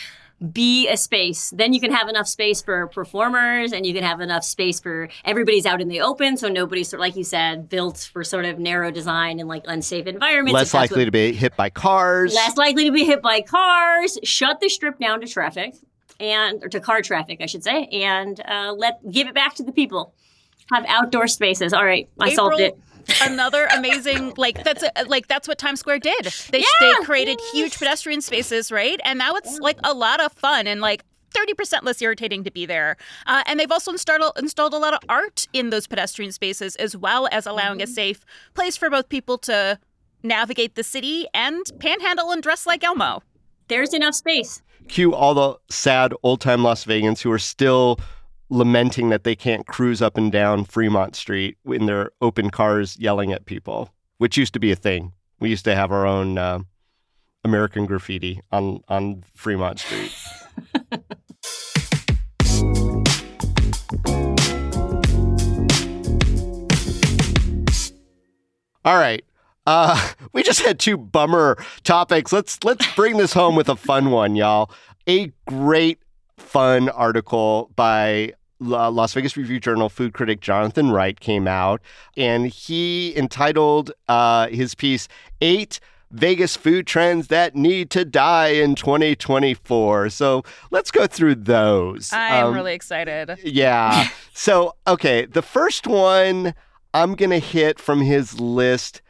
be 0.52 0.88
a 0.88 0.96
space. 0.96 1.50
Then 1.54 1.72
you 1.72 1.80
can 1.80 1.92
have 1.92 2.08
enough 2.08 2.26
space 2.26 2.62
for 2.62 2.86
performers, 2.86 3.72
and 3.72 3.84
you 3.84 3.92
can 3.92 4.02
have 4.02 4.20
enough 4.20 4.44
space 4.44 4.80
for 4.80 5.08
everybody's 5.24 5.66
out 5.66 5.80
in 5.80 5.88
the 5.88 6.00
open. 6.00 6.36
So 6.36 6.48
nobody's 6.48 6.88
sort 6.88 7.00
of, 7.00 7.00
like 7.00 7.16
you 7.16 7.24
said 7.24 7.68
built 7.68 8.08
for 8.12 8.24
sort 8.24 8.46
of 8.46 8.58
narrow 8.58 8.90
design 8.90 9.38
and 9.38 9.48
like 9.48 9.64
unsafe 9.66 10.06
environments. 10.06 10.54
Less 10.54 10.74
likely 10.74 11.00
what- 11.02 11.04
to 11.06 11.10
be 11.10 11.32
hit 11.32 11.56
by 11.56 11.68
cars. 11.70 12.34
less 12.34 12.56
likely 12.56 12.84
to 12.86 12.92
be 12.92 13.04
hit 13.04 13.20
by 13.22 13.42
cars. 13.42 14.18
Shut 14.24 14.60
the 14.60 14.68
strip 14.68 14.98
down 14.98 15.20
to 15.20 15.26
traffic 15.26 15.74
and 16.18 16.64
or 16.64 16.68
to 16.68 16.80
car 16.80 17.02
traffic, 17.02 17.40
I 17.40 17.46
should 17.46 17.64
say, 17.64 17.84
and 17.86 18.40
uh, 18.40 18.72
let 18.76 19.00
give 19.10 19.26
it 19.28 19.34
back 19.34 19.54
to 19.56 19.62
the 19.62 19.72
people. 19.72 20.14
Have 20.72 20.84
outdoor 20.88 21.26
spaces. 21.28 21.72
All 21.72 21.84
right, 21.84 22.08
I 22.18 22.34
solved 22.34 22.60
it. 22.60 22.78
Another 23.22 23.66
amazing 23.74 24.34
like 24.36 24.62
that's 24.62 24.82
a, 24.84 25.04
like 25.06 25.26
that's 25.26 25.48
what 25.48 25.58
Times 25.58 25.80
Square 25.80 26.00
did. 26.00 26.26
They 26.50 26.60
Yeah. 26.60 26.64
they 26.80 27.04
created 27.04 27.40
huge 27.52 27.78
pedestrian 27.78 28.20
spaces, 28.20 28.70
right? 28.70 29.00
And 29.04 29.18
now 29.18 29.34
it's 29.34 29.58
like 29.58 29.78
a 29.84 29.92
lot 29.94 30.20
of 30.20 30.32
fun 30.32 30.66
and 30.66 30.80
like. 30.80 31.04
30% 31.32 31.84
less 31.84 32.02
irritating 32.02 32.42
to 32.42 32.50
be 32.50 32.66
there. 32.66 32.96
Uh, 33.24 33.44
and 33.46 33.60
they've 33.60 33.70
also 33.70 33.92
installed, 33.92 34.32
installed 34.36 34.74
a 34.74 34.78
lot 34.78 34.92
of 34.94 34.98
art 35.08 35.46
in 35.52 35.70
those 35.70 35.86
pedestrian 35.86 36.32
spaces, 36.32 36.74
as 36.74 36.96
well 36.96 37.28
as 37.30 37.46
allowing 37.46 37.80
a 37.80 37.86
safe 37.86 38.24
place 38.54 38.76
for 38.76 38.90
both 38.90 39.08
people 39.08 39.38
to 39.38 39.78
navigate 40.24 40.74
the 40.74 40.82
city 40.82 41.28
and 41.32 41.64
panhandle 41.78 42.32
and 42.32 42.42
dress 42.42 42.66
like 42.66 42.82
Elmo. 42.82 43.22
There's 43.68 43.94
enough 43.94 44.16
space. 44.16 44.60
Cue 44.88 45.14
all 45.14 45.34
the 45.34 45.54
sad 45.70 46.12
old 46.24 46.40
time 46.40 46.64
Las 46.64 46.84
Vegans 46.84 47.20
who 47.20 47.30
are 47.30 47.38
still 47.38 48.00
lamenting 48.50 49.08
that 49.10 49.24
they 49.24 49.34
can't 49.36 49.66
cruise 49.66 50.02
up 50.02 50.18
and 50.18 50.30
down 50.30 50.64
Fremont 50.64 51.16
Street 51.16 51.56
in 51.64 51.86
their 51.86 52.10
open 52.20 52.50
cars 52.50 52.98
yelling 52.98 53.32
at 53.32 53.46
people, 53.46 53.94
which 54.18 54.36
used 54.36 54.52
to 54.54 54.60
be 54.60 54.72
a 54.72 54.76
thing. 54.76 55.12
We 55.38 55.48
used 55.48 55.64
to 55.64 55.74
have 55.74 55.90
our 55.92 56.06
own 56.06 56.36
uh, 56.36 56.58
American 57.44 57.86
graffiti 57.86 58.42
on 58.52 58.82
on 58.88 59.24
Fremont 59.34 59.78
Street. 59.78 60.12
All 68.84 68.96
right. 68.96 69.22
Uh, 69.66 70.10
we 70.32 70.42
just 70.42 70.60
had 70.60 70.78
two 70.78 70.96
bummer 70.96 71.56
topics. 71.84 72.32
Let's 72.32 72.62
let's 72.64 72.86
bring 72.94 73.16
this 73.16 73.32
home 73.32 73.56
with 73.56 73.68
a 73.68 73.76
fun 73.76 74.10
one, 74.10 74.36
y'all. 74.36 74.70
A 75.08 75.32
great 75.46 75.98
fun 76.36 76.88
article 76.88 77.70
by 77.76 78.32
Las 78.60 79.14
Vegas 79.14 79.36
Review 79.36 79.58
Journal 79.58 79.88
food 79.88 80.12
critic 80.12 80.40
Jonathan 80.40 80.90
Wright 80.90 81.18
came 81.18 81.48
out, 81.48 81.80
and 82.16 82.46
he 82.46 83.16
entitled 83.16 83.92
uh, 84.08 84.48
his 84.48 84.74
piece 84.74 85.08
Eight 85.40 85.80
Vegas 86.10 86.56
Food 86.56 86.86
Trends 86.86 87.28
That 87.28 87.54
Need 87.54 87.90
to 87.90 88.04
Die 88.04 88.48
in 88.48 88.74
2024. 88.74 90.10
So 90.10 90.42
let's 90.70 90.90
go 90.90 91.06
through 91.06 91.36
those. 91.36 92.12
I'm 92.12 92.46
um, 92.46 92.54
really 92.54 92.74
excited. 92.74 93.38
Yeah. 93.44 94.08
so, 94.32 94.74
okay, 94.86 95.26
the 95.26 95.42
first 95.42 95.86
one 95.86 96.54
I'm 96.92 97.14
going 97.14 97.30
to 97.30 97.38
hit 97.38 97.78
from 97.78 98.00
his 98.00 98.40
list. 98.40 99.02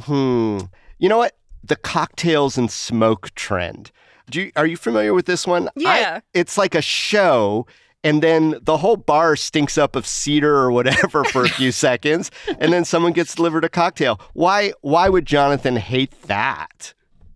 Hmm. 0.00 0.58
You 0.98 1.08
know 1.08 1.18
what? 1.18 1.36
The 1.62 1.76
cocktails 1.76 2.58
and 2.58 2.70
smoke 2.70 3.34
trend. 3.34 3.92
Do 4.30 4.42
you, 4.42 4.52
are 4.56 4.66
you 4.66 4.76
familiar 4.76 5.14
with 5.14 5.26
this 5.26 5.46
one? 5.46 5.70
Yeah. 5.76 6.16
I, 6.16 6.22
it's 6.34 6.58
like 6.58 6.74
a 6.74 6.82
show 6.82 7.66
and 8.04 8.22
then 8.22 8.56
the 8.62 8.76
whole 8.78 8.96
bar 8.96 9.36
stinks 9.36 9.76
up 9.76 9.96
of 9.96 10.06
cedar 10.06 10.54
or 10.54 10.70
whatever 10.70 11.24
for 11.24 11.44
a 11.44 11.48
few 11.48 11.72
seconds 11.86 12.30
and 12.58 12.72
then 12.72 12.84
someone 12.84 13.12
gets 13.12 13.34
delivered 13.34 13.64
a 13.64 13.68
cocktail. 13.68 14.20
Why 14.34 14.72
why 14.80 15.08
would 15.08 15.26
jonathan 15.26 15.76
hate 15.76 16.20
that? 16.22 16.94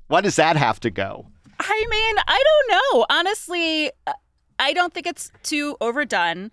Why 0.08 0.20
does 0.20 0.36
that 0.36 0.56
have 0.56 0.80
to 0.80 0.90
go? 0.90 1.26
I 1.58 1.86
mean 1.90 2.16
i 2.26 2.42
don't 2.48 2.70
know. 2.70 3.06
Honestly 3.10 3.90
uh, 4.06 4.12
i 4.58 4.72
don't 4.72 4.92
think 4.94 5.06
it's 5.06 5.30
too 5.42 5.76
overdone 5.80 6.50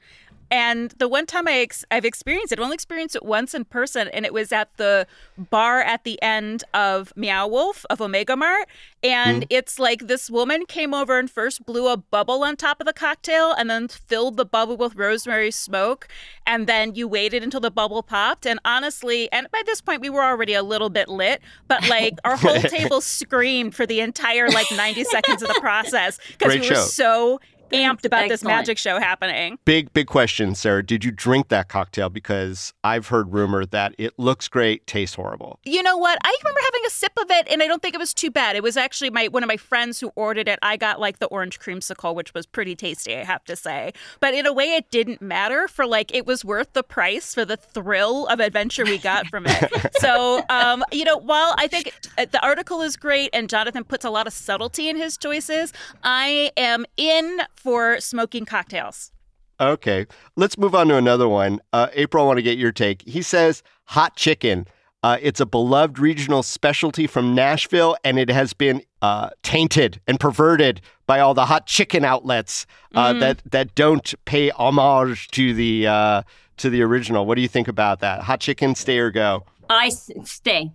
and 0.52 0.92
the 0.98 1.08
one 1.08 1.26
time 1.26 1.48
I 1.48 1.60
ex- 1.60 1.86
I've 1.92 2.06
experienced 2.06 2.52
it, 2.52 2.60
I've 2.60 2.64
only 2.64 2.76
experienced 2.76 3.16
it 3.16 3.24
once 3.24 3.54
in 3.54 3.66
person, 3.66 4.08
and 4.08 4.26
it 4.26 4.34
was 4.34 4.52
at 4.52 4.76
the 4.78 5.06
bar 5.38 5.82
at 5.82 6.04
the 6.04 6.22
end 6.22 6.64
of 6.74 7.14
Meow 7.16 7.48
Wolf 7.48 7.86
of 7.90 8.02
Omega 8.02 8.36
Mart. 8.36 8.68
And 9.02 9.44
mm. 9.44 9.48
it's 9.50 9.80
like 9.80 10.08
this 10.08 10.30
woman 10.30 10.66
came 10.66 10.94
over 10.94 11.20
and 11.20 11.30
first 11.30 11.66
blew 11.66 11.88
a 11.88 11.98
bubble 11.98 12.44
on 12.44 12.56
top 12.56 12.82
of 12.82 12.88
the 12.88 12.94
cocktail 12.94 13.54
and 13.54 13.70
then 13.70 13.88
filled 13.88 14.38
the 14.38 14.46
bubble 14.46 14.76
with 14.76 14.96
rosemary 14.96 15.52
smoke. 15.52 16.08
And 16.46 16.68
then 16.68 16.96
you 16.96 17.08
waited 17.08 17.44
until 17.44 17.62
the 17.62 17.72
bubble 17.72 18.04
popped. 18.04 18.46
And 18.46 18.60
honestly, 18.66 19.32
and 19.32 19.50
by 19.52 19.62
this 19.66 19.82
point, 19.82 20.02
we 20.02 20.10
were 20.10 20.24
already 20.24 20.54
a 20.54 20.64
little 20.64 20.90
bit 20.90 21.08
lit, 21.08 21.42
but 21.68 21.88
like 21.90 22.18
our 22.26 22.36
whole 22.36 22.62
table 22.62 23.02
screamed 23.02 23.76
for 23.76 23.86
the 23.86 24.02
entire 24.02 24.50
like 24.50 24.68
90 24.72 25.04
seconds 25.06 25.42
of 25.42 25.48
the 25.48 25.60
process 25.62 26.20
because 26.38 26.54
we 26.56 26.60
were 26.60 26.76
show. 26.76 26.82
so 26.82 27.40
amped 27.72 28.06
about 28.06 28.24
Excellent. 28.24 28.30
this 28.30 28.44
magic 28.44 28.78
show 28.78 29.00
happening. 29.00 29.58
Big, 29.66 29.94
big 29.94 30.08
question, 30.08 30.56
Sarah. 30.56 30.86
Did 30.86 31.04
you 31.04 31.12
drink 31.12 31.50
that 31.50 31.68
cocktail? 31.68 32.10
Because 32.10 32.74
I've 32.84 33.08
heard 33.08 33.34
rumor 33.34 33.66
that 33.66 33.96
it 33.98 34.18
looks 34.18 34.48
great, 34.48 34.86
tastes 34.88 35.16
horrible. 35.16 35.60
You 35.64 35.84
know 35.84 35.98
what? 35.98 36.18
I 36.24 36.36
remember 36.44 36.60
having 36.64 36.82
a 36.88 36.90
sip 36.90 37.14
of 37.20 37.30
it, 37.30 37.48
and 37.52 37.62
I 37.62 37.68
don't 37.68 37.82
think 37.82 37.96
it 37.96 38.00
was 38.00 38.14
too 38.14 38.32
bad. 38.32 38.56
It 38.56 38.64
was 38.64 38.78
actually 38.78 39.10
my 39.10 39.28
one 39.28 39.44
of 39.44 39.48
my 39.48 39.58
friends 39.58 40.00
who 40.00 40.12
ordered 40.16 40.48
it. 40.48 40.60
I 40.62 40.78
got 40.78 41.00
like 41.00 41.20
the 41.20 41.28
orange 41.28 41.60
creamsicle, 41.60 42.16
which 42.16 42.34
was 42.34 42.46
pretty 42.46 42.76
tasty, 42.76 43.16
I 43.16 43.24
have 43.24 43.44
to 43.46 43.56
say. 43.56 43.94
But 44.20 44.34
in 44.34 44.46
a 44.46 44.54
way, 44.54 44.76
it 44.76 44.90
didn't 44.92 45.22
matter. 45.22 45.68
For 45.68 45.86
like, 45.86 46.14
it 46.14 46.26
was 46.26 46.44
worth 46.44 46.74
the 46.74 46.84
price 46.84 47.34
for 47.34 47.46
the 47.46 47.58
thrill 47.58 48.28
of 48.28 48.40
adventure 48.40 48.84
we 48.84 48.98
got 48.98 49.28
from 49.28 49.46
it. 49.48 49.96
so, 50.00 50.44
um, 50.50 50.84
you 50.92 51.06
know, 51.06 51.18
while 51.18 51.56
I 51.58 51.68
think 51.68 51.94
uh, 52.18 52.26
the 52.32 52.44
article 52.44 52.82
is 52.82 52.96
great 52.96 53.30
and 53.34 53.50
Jonathan 53.50 53.84
puts 53.84 54.06
a 54.06 54.10
lot 54.10 54.28
of 54.28 54.34
subtlety 54.34 54.90
in 54.90 54.98
his 54.98 55.18
choices, 55.18 55.74
I 56.04 56.52
am 56.58 56.86
in 56.98 57.40
for 57.60 58.00
smoking 58.00 58.45
cocktails. 58.45 59.12
Okay, 59.60 60.08
let's 60.38 60.58
move 60.58 60.74
on 60.74 60.88
to 60.88 60.95
another 60.95 61.28
one. 61.28 61.60
Uh, 61.74 61.88
April, 61.93 62.24
I 62.24 62.28
want 62.28 62.38
to 62.38 62.43
get 62.43 62.58
your 62.58 62.72
take. 62.72 63.02
He 63.02 63.22
says 63.22 63.62
hot 63.86 64.15
chicken. 64.15 64.65
Uh, 65.04 65.17
it's 65.22 65.39
a 65.39 65.45
beloved 65.45 66.00
regional 66.00 66.43
specialty 66.43 67.08
from 67.08 67.36
Nashville, 67.36 67.98
and 68.04 68.17
it 68.17 68.30
has 68.30 68.54
been 68.54 68.82
uh, 69.02 69.30
tainted 69.43 70.00
and 70.08 70.19
perverted 70.19 70.82
by 71.08 71.19
all 71.19 71.34
the 71.34 71.45
hot 71.45 71.65
chicken 71.65 72.06
outlets 72.06 72.65
uh, 72.95 73.13
mm. 73.13 73.19
that 73.19 73.41
that 73.52 73.76
don't 73.76 74.13
pay 74.26 74.50
homage 74.52 75.28
to 75.30 75.54
the 75.54 75.88
uh, 75.88 76.22
to 76.58 76.69
the 76.69 76.82
original. 76.82 77.26
What 77.26 77.36
do 77.36 77.41
you 77.41 77.48
think 77.48 77.67
about 77.67 78.00
that? 78.00 78.22
Hot 78.22 78.39
chicken, 78.39 78.76
stay 78.76 78.98
or 78.98 79.12
go? 79.12 79.45
I 79.69 79.88
s- 79.88 80.12
stay. 80.24 80.72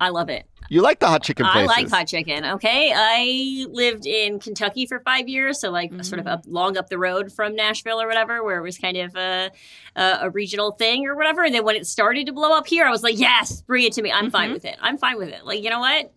I 0.00 0.08
love 0.08 0.28
it. 0.28 0.46
You 0.70 0.80
like 0.80 0.98
the 0.98 1.06
hot 1.06 1.22
chicken 1.22 1.46
places. 1.46 1.70
I 1.70 1.80
like 1.80 1.90
hot 1.90 2.06
chicken. 2.06 2.44
Okay. 2.44 2.92
I 2.94 3.66
lived 3.70 4.06
in 4.06 4.38
Kentucky 4.38 4.86
for 4.86 5.00
five 5.00 5.28
years. 5.28 5.60
So, 5.60 5.70
like, 5.70 5.90
mm-hmm. 5.90 6.02
sort 6.02 6.20
of 6.20 6.26
mm. 6.26 6.32
up, 6.32 6.44
long 6.46 6.76
up 6.76 6.88
the 6.88 6.98
road 6.98 7.30
from 7.30 7.54
Nashville 7.54 8.00
or 8.00 8.06
whatever, 8.06 8.42
where 8.42 8.58
it 8.58 8.62
was 8.62 8.78
kind 8.78 8.96
of 8.96 9.14
a, 9.14 9.50
a, 9.94 10.18
a, 10.22 10.30
regional 10.30 10.72
thing 10.72 11.06
or 11.06 11.14
whatever. 11.16 11.44
And 11.44 11.54
then 11.54 11.64
when 11.64 11.76
it 11.76 11.86
started 11.86 12.26
to 12.26 12.32
blow 12.32 12.56
up 12.56 12.66
here, 12.66 12.86
I 12.86 12.90
was 12.90 13.02
like, 13.02 13.18
yes, 13.18 13.60
bring 13.62 13.84
it 13.84 13.92
to 13.94 14.02
me. 14.02 14.10
I'm 14.10 14.24
mm-hmm. 14.24 14.30
fine 14.30 14.52
with 14.52 14.64
it. 14.64 14.76
I'm 14.80 14.96
fine 14.96 15.18
with 15.18 15.28
it. 15.28 15.44
Like, 15.44 15.62
you 15.62 15.70
know 15.70 15.80
what? 15.80 16.12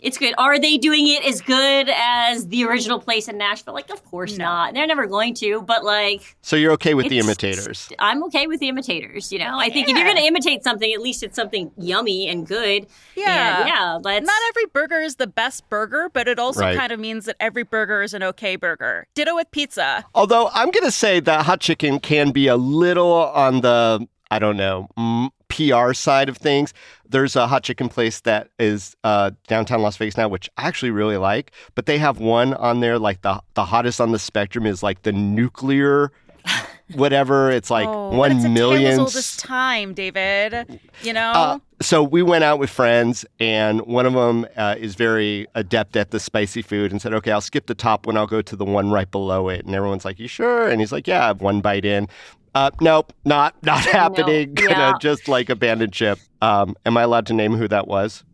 It's 0.00 0.18
good. 0.18 0.34
Are 0.38 0.58
they 0.58 0.76
doing 0.76 1.06
it 1.06 1.24
as 1.24 1.40
good 1.40 1.88
as 1.88 2.48
the 2.48 2.64
original 2.64 3.00
place 3.00 3.28
in 3.28 3.38
Nashville? 3.38 3.74
Like, 3.74 3.90
of 3.90 4.04
course 4.04 4.36
no. 4.36 4.44
not. 4.44 4.74
They're 4.74 4.86
never 4.86 5.06
going 5.06 5.34
to. 5.34 5.62
But 5.62 5.84
like, 5.84 6.36
so 6.42 6.56
you're 6.56 6.72
okay 6.72 6.94
with 6.94 7.08
the 7.08 7.18
imitators? 7.18 7.90
I'm 7.98 8.22
okay 8.24 8.46
with 8.46 8.60
the 8.60 8.68
imitators. 8.68 9.32
You 9.32 9.38
know, 9.38 9.58
I 9.58 9.70
think 9.70 9.88
yeah. 9.88 9.92
if 9.92 9.98
you're 9.98 10.06
going 10.06 10.18
to 10.18 10.26
imitate 10.26 10.64
something, 10.64 10.92
at 10.92 11.00
least 11.00 11.22
it's 11.22 11.36
something 11.36 11.70
yummy 11.78 12.28
and 12.28 12.46
good. 12.46 12.86
Yeah, 13.14 13.60
and 13.60 13.68
yeah. 13.68 13.98
Let's... 14.02 14.26
Not 14.26 14.40
every 14.50 14.66
burger 14.66 15.00
is 15.00 15.16
the 15.16 15.26
best 15.26 15.68
burger, 15.68 16.10
but 16.12 16.28
it 16.28 16.38
also 16.38 16.60
right. 16.60 16.76
kind 16.76 16.92
of 16.92 17.00
means 17.00 17.24
that 17.26 17.36
every 17.40 17.62
burger 17.62 18.02
is 18.02 18.14
an 18.14 18.22
okay 18.22 18.56
burger. 18.56 19.06
Ditto 19.14 19.34
with 19.34 19.50
pizza. 19.50 20.04
Although 20.14 20.50
I'm 20.52 20.70
going 20.70 20.84
to 20.84 20.90
say 20.90 21.20
that 21.20 21.46
hot 21.46 21.60
chicken 21.60 22.00
can 22.00 22.30
be 22.30 22.46
a 22.46 22.56
little 22.56 23.12
on 23.12 23.60
the 23.60 24.06
I 24.30 24.40
don't 24.40 24.56
know, 24.56 24.88
PR 25.56 25.92
side 25.94 26.28
of 26.28 26.36
things. 26.36 26.74
There's 27.08 27.36
a 27.36 27.46
hot 27.46 27.62
chicken 27.62 27.88
place 27.88 28.20
that 28.20 28.50
is 28.58 28.96
uh, 29.04 29.30
downtown 29.46 29.82
Las 29.82 29.96
Vegas 29.96 30.16
now, 30.16 30.28
which 30.28 30.50
I 30.56 30.66
actually 30.66 30.90
really 30.90 31.16
like. 31.16 31.52
But 31.74 31.86
they 31.86 31.98
have 31.98 32.18
one 32.18 32.54
on 32.54 32.80
there, 32.80 32.98
like 32.98 33.22
the 33.22 33.40
the 33.54 33.64
hottest 33.64 34.00
on 34.00 34.12
the 34.12 34.18
spectrum 34.18 34.66
is 34.66 34.82
like 34.82 35.02
the 35.02 35.12
nuclear. 35.12 36.12
Whatever, 36.94 37.50
it's 37.50 37.68
like 37.68 37.88
oh, 37.88 38.16
one 38.16 38.30
it's 38.30 38.44
million. 38.44 39.00
oldest 39.00 39.40
time, 39.40 39.92
Dayvid. 39.92 40.78
You 41.02 41.12
know. 41.12 41.32
Uh, 41.32 41.58
so 41.82 42.00
we 42.00 42.22
went 42.22 42.44
out 42.44 42.60
with 42.60 42.70
friends, 42.70 43.26
and 43.40 43.80
one 43.80 44.06
of 44.06 44.12
them 44.12 44.46
uh, 44.56 44.76
is 44.78 44.94
very 44.94 45.48
adept 45.56 45.96
at 45.96 46.12
the 46.12 46.20
spicy 46.20 46.62
food, 46.62 46.92
and 46.92 47.02
said, 47.02 47.12
"Okay, 47.12 47.32
I'll 47.32 47.40
skip 47.40 47.66
the 47.66 47.74
top 47.74 48.06
one. 48.06 48.16
I'll 48.16 48.28
go 48.28 48.40
to 48.40 48.54
the 48.54 48.64
one 48.64 48.92
right 48.92 49.10
below 49.10 49.48
it." 49.48 49.66
And 49.66 49.74
everyone's 49.74 50.04
like, 50.04 50.20
"You 50.20 50.28
sure?" 50.28 50.68
And 50.68 50.80
he's 50.80 50.92
like, 50.92 51.08
"Yeah, 51.08 51.24
I 51.24 51.26
have 51.26 51.40
one 51.40 51.60
bite 51.60 51.84
in." 51.84 52.08
Uh, 52.56 52.70
nope, 52.80 53.12
not 53.26 53.54
not 53.62 53.84
happening. 53.84 54.54
No. 54.58 54.70
Yeah. 54.70 54.92
just 54.98 55.28
like 55.28 55.50
abandoned 55.50 55.94
ship. 55.94 56.18
Um, 56.40 56.74
am 56.86 56.96
I 56.96 57.02
allowed 57.02 57.26
to 57.26 57.34
name 57.34 57.54
who 57.54 57.68
that 57.68 57.86
was? 57.86 58.24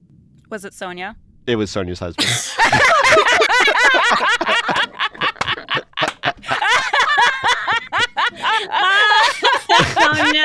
Was 0.48 0.64
it 0.64 0.74
Sonia? 0.74 1.16
It 1.48 1.56
was 1.56 1.72
Sonia's 1.72 1.98
husband. 1.98 2.28
oh 9.72 10.30
no! 10.32 10.42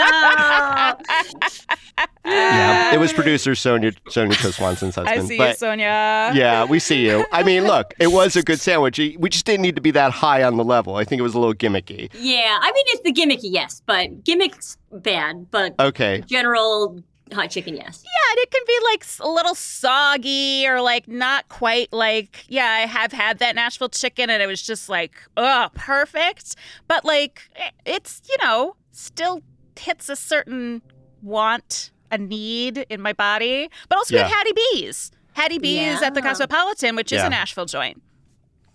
yeah, 2.25 2.93
it 2.93 2.99
was 2.99 3.13
producer 3.21 3.55
Sonia 3.55 3.93
Sonia 4.09 4.35
Swanson's 4.35 4.95
husband. 4.95 5.19
I 5.19 5.25
see 5.25 5.37
but, 5.37 5.49
you, 5.49 5.55
Sonia. 5.55 6.31
Yeah, 6.33 6.65
we 6.65 6.79
see 6.79 7.05
you. 7.05 7.25
I 7.31 7.43
mean, 7.43 7.63
look, 7.63 7.93
it 7.99 8.07
was 8.07 8.35
a 8.35 8.43
good 8.43 8.59
sandwich. 8.59 8.99
We 8.99 9.29
just 9.29 9.45
didn't 9.45 9.61
need 9.61 9.75
to 9.75 9.81
be 9.81 9.91
that 9.91 10.11
high 10.11 10.43
on 10.43 10.57
the 10.57 10.63
level. 10.63 10.95
I 10.95 11.03
think 11.03 11.19
it 11.19 11.23
was 11.23 11.33
a 11.33 11.39
little 11.39 11.55
gimmicky. 11.55 12.09
Yeah, 12.13 12.57
I 12.61 12.71
mean, 12.71 12.83
it's 12.87 13.01
the 13.03 13.13
gimmicky, 13.13 13.51
yes, 13.51 13.81
but 13.85 14.23
gimmicks 14.23 14.77
bad. 14.91 15.51
But 15.51 15.75
okay, 15.79 16.23
general 16.27 17.03
hot 17.33 17.49
chicken, 17.49 17.75
yes. 17.75 18.03
Yeah, 18.03 18.31
and 18.31 18.39
it 18.39 18.51
can 18.51 18.61
be 18.65 18.79
like 18.91 19.05
a 19.19 19.29
little 19.29 19.55
soggy 19.55 20.67
or 20.67 20.81
like 20.81 21.07
not 21.07 21.47
quite 21.49 21.91
like, 21.91 22.45
yeah, 22.47 22.69
I 22.69 22.79
have 22.85 23.11
had 23.11 23.39
that 23.39 23.55
Nashville 23.55 23.89
chicken 23.89 24.29
and 24.29 24.41
it 24.41 24.47
was 24.47 24.61
just 24.61 24.89
like, 24.89 25.13
oh, 25.35 25.69
perfect. 25.75 26.55
But 26.87 27.05
like, 27.05 27.49
eh, 27.55 27.71
it's, 27.85 28.21
you 28.29 28.35
know, 28.43 28.75
still 28.97 29.41
hits 29.77 30.09
a 30.09 30.15
certain 30.15 30.81
want, 31.21 31.91
a 32.11 32.17
need 32.17 32.85
in 32.89 33.01
my 33.01 33.13
body. 33.13 33.69
But 33.89 33.97
also, 33.97 34.15
yeah. 34.15 34.23
we 34.23 34.29
had 34.29 34.37
Hattie 34.37 34.53
B's. 34.71 35.11
Hattie 35.33 35.59
B's 35.59 36.01
yeah. 36.01 36.07
at 36.07 36.13
the 36.15 36.21
Cosmopolitan, 36.21 36.95
which 36.95 37.11
yeah. 37.11 37.19
is 37.19 37.23
a 37.25 37.29
Nashville 37.29 37.65
joint. 37.65 38.01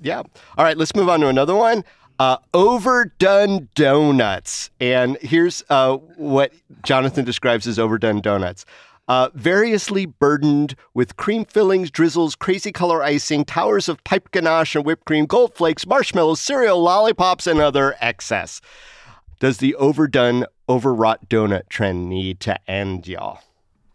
Yeah. 0.01 0.19
All 0.57 0.65
right, 0.65 0.77
let's 0.77 0.95
move 0.95 1.09
on 1.09 1.21
to 1.21 1.29
another 1.29 1.57
one. 1.57 1.85
Uh, 2.19 2.37
overdone 2.55 3.69
donuts. 3.75 4.71
And 4.81 5.17
here's 5.23 5.65
uh, 5.71 5.97
what 5.97 6.53
Jonathan 6.85 7.25
describes 7.25 7.67
as 7.67 7.79
overdone 7.79 8.21
donuts. 8.21 8.65
Uh, 9.09 9.29
variously 9.35 10.07
burdened 10.07 10.77
with 10.95 11.17
cream 11.17 11.45
fillings, 11.45 11.91
drizzles, 11.91 12.37
crazy 12.37 12.71
color 12.71 13.03
icing, 13.03 13.45
towers 13.45 13.89
of 13.89 14.03
piped 14.05 14.31
ganache 14.31 14.77
and 14.77 14.85
whipped 14.85 15.05
cream, 15.05 15.27
gold 15.27 15.55
flakes, 15.57 15.85
marshmallows, 15.85 16.39
cereal, 16.39 16.81
lollipops, 16.81 17.49
and 17.49 17.61
other 17.61 17.97
excess. 18.01 18.61
Does 19.43 19.57
the 19.59 19.75
overdone, 19.75 20.47
overwrought 20.69 21.29
donut 21.29 21.69
trend 21.69 22.09
need 22.09 22.39
to 22.43 22.71
end, 22.71 23.09
y'all? 23.09 23.41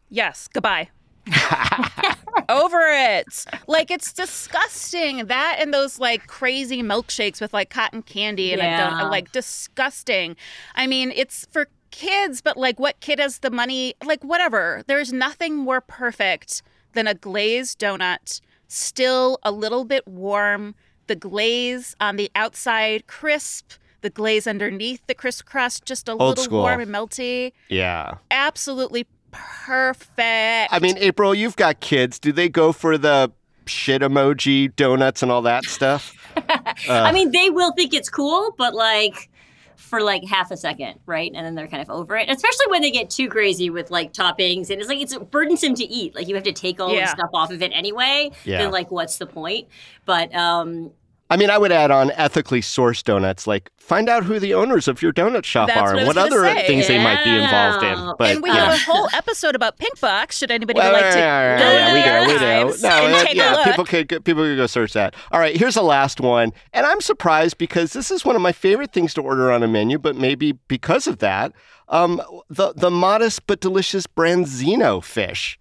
Yes. 0.10 0.50
Goodbye. 0.52 0.90
over 2.50 2.82
it. 2.82 3.46
Like 3.66 3.90
it's 3.90 4.12
disgusting. 4.12 5.28
That 5.28 5.56
and 5.62 5.74
those 5.74 6.00
like 6.00 6.28
crazy 6.28 6.84
milkshakes 6.84 7.40
with 7.40 7.54
like 7.54 7.70
cotton 7.70 8.02
candy 8.02 8.52
and 8.52 8.62
Yeah. 8.62 8.90
a 8.90 8.92
donut, 9.06 9.10
like 9.10 9.32
disgusting. 9.32 10.36
I 10.76 10.86
mean, 10.86 11.14
it's 11.16 11.48
for 11.50 11.70
kids, 11.92 12.42
but 12.42 12.58
like 12.58 12.78
what 12.78 13.00
kid 13.00 13.20
has 13.20 13.40
the 13.40 13.50
money? 13.50 13.94
Like 14.04 14.26
whatever. 14.26 14.84
There's 14.86 15.14
nothing 15.14 15.56
more 15.56 15.80
perfect 15.80 16.62
than 16.92 17.08
a 17.08 17.14
glazed 17.14 17.80
donut, 17.80 18.42
still 18.68 19.40
a 19.44 19.52
little 19.54 19.86
bit 19.86 20.06
warm, 20.06 20.76
the 21.08 21.16
glaze 21.16 21.96
on 22.02 22.18
the 22.18 22.30
outside 22.36 23.08
crisp, 23.08 23.72
the 24.08 24.12
glaze 24.12 24.48
underneath 24.48 25.06
the 25.08 25.14
crisscross 25.14 25.82
just 25.82 26.08
a 26.08 26.14
Old 26.14 26.22
little 26.22 26.44
school. 26.46 26.62
warm 26.62 26.80
and 26.80 26.90
melty. 26.90 27.52
Yeah. 27.68 28.14
Absolutely 28.32 29.06
perfect. 29.32 30.72
I 30.74 30.80
mean, 30.82 30.98
April, 30.98 31.36
you've 31.36 31.58
got 31.58 31.82
kids. 31.82 32.20
Do 32.20 32.32
they 32.32 32.48
go 32.48 32.72
for 32.72 32.98
the 32.98 33.30
shit 33.66 34.02
emoji, 34.02 34.74
donuts, 34.78 35.22
and 35.24 35.30
all 35.30 35.42
that 35.42 35.66
stuff? 35.66 36.16
I 36.90 37.12
mean, 37.12 37.32
they 37.32 37.50
will 37.50 37.74
think 37.74 37.94
it's 37.94 38.10
cool, 38.10 38.56
but 38.58 38.74
like 38.74 39.30
for 39.76 40.00
like 40.02 40.24
half 40.26 40.52
a 40.52 40.58
second, 40.58 41.00
right? 41.06 41.32
And 41.36 41.46
then 41.46 41.56
they're 41.56 41.68
kind 41.68 41.82
of 41.82 41.90
over 41.90 42.16
it. 42.16 42.30
Especially 42.30 42.66
when 42.70 42.82
they 42.82 42.92
get 42.92 43.10
too 43.10 43.28
crazy 43.28 43.70
with 43.70 43.92
like 43.92 44.14
toppings, 44.14 44.70
and 44.70 44.80
it's 44.80 44.88
like 44.88 45.00
it's 45.02 45.18
burdensome 45.18 45.76
to 45.76 45.84
eat. 45.84 46.16
Like 46.16 46.30
you 46.30 46.36
have 46.36 46.46
to 46.46 46.54
take 46.54 46.80
all 46.80 46.94
Yeah. 46.94 47.02
the 47.08 47.12
stuff 47.12 47.30
off 47.34 47.52
of 47.52 47.62
it 47.62 47.72
anyway. 47.74 48.32
Yeah. 48.46 48.60
Then 48.60 48.72
like, 48.72 48.90
what's 48.90 49.18
the 49.18 49.26
point? 49.28 49.68
But 50.06 50.34
um, 50.34 50.92
I 51.30 51.36
mean, 51.36 51.50
I 51.50 51.58
would 51.58 51.74
add 51.74 51.92
on 51.92 52.12
ethically 52.12 52.62
sourced 52.62 53.04
donuts. 53.04 53.46
Like, 53.46 53.70
find 53.78 54.08
out 54.08 54.24
who 54.24 54.40
the 54.40 54.54
owners 54.54 54.88
of 54.88 55.02
your 55.02 55.12
donut 55.12 55.44
shop 55.44 55.68
That's 55.68 55.78
are 55.80 55.94
what 55.94 55.98
and 55.98 56.08
what 56.08 56.18
other 56.18 56.42
say. 56.46 56.66
things 56.68 56.88
they 56.88 57.04
might 57.04 57.22
be 57.26 57.32
involved 57.32 57.84
in. 57.84 58.14
But 58.18 58.32
and 58.36 58.42
we 58.44 58.50
have 58.50 58.74
a 58.76 58.78
whole 58.78 59.10
episode 59.14 59.54
about 59.54 59.78
Pink 59.78 60.00
Box. 60.00 60.38
Should 60.38 60.52
anybody 60.52 60.80
Well, 60.80 60.94
like 60.94 61.12
to 61.12 61.18
yeah, 61.20 61.58
go 61.60 61.66
yeah, 61.70 61.94
yeah, 61.94 62.22
we 62.24 62.30
do, 62.30 62.34
we 62.34 62.40
do. 62.40 62.82
No, 62.82 62.90
and 62.90 63.14
that- 63.14 63.26
take 63.28 63.34
a 63.34 63.38
yeah, 63.38 63.64
people 63.66 63.84
could 63.84 64.08
people 64.24 64.44
could 64.44 64.56
go 64.56 64.68
search 64.68 64.94
that. 64.94 65.16
All 65.34 65.40
right, 65.42 65.58
here's 65.58 65.76
the 65.76 65.84
last 65.84 66.22
one, 66.22 66.54
and 66.72 66.86
I'm 66.86 67.02
surprised 67.02 67.58
because 67.58 67.92
this 67.92 68.10
is 68.10 68.24
one 68.24 68.38
of 68.38 68.42
my 68.42 68.54
favorite 68.54 68.94
things 68.94 69.14
to 69.16 69.22
order 69.22 69.52
on 69.52 69.64
a 69.64 69.68
menu, 69.68 70.00
but 70.00 70.16
maybe 70.16 70.54
because 70.70 71.08
of 71.08 71.18
that, 71.20 71.52
um, 71.90 72.22
the 72.50 72.72
the 72.74 72.90
modest 72.90 73.46
but 73.48 73.60
delicious 73.60 74.08
Branzino 74.08 75.04
fish. 75.04 75.60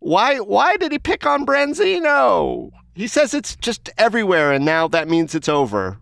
Why 0.00 0.40
why 0.40 0.76
did 0.76 0.92
he 0.92 0.98
pick 0.98 1.24
on 1.24 1.46
Branzino? 1.46 2.70
He 2.94 3.06
says 3.08 3.34
it's 3.34 3.56
just 3.56 3.90
everywhere, 3.98 4.52
and 4.52 4.64
now 4.64 4.86
that 4.88 5.08
means 5.08 5.34
it's 5.34 5.48
over. 5.48 5.98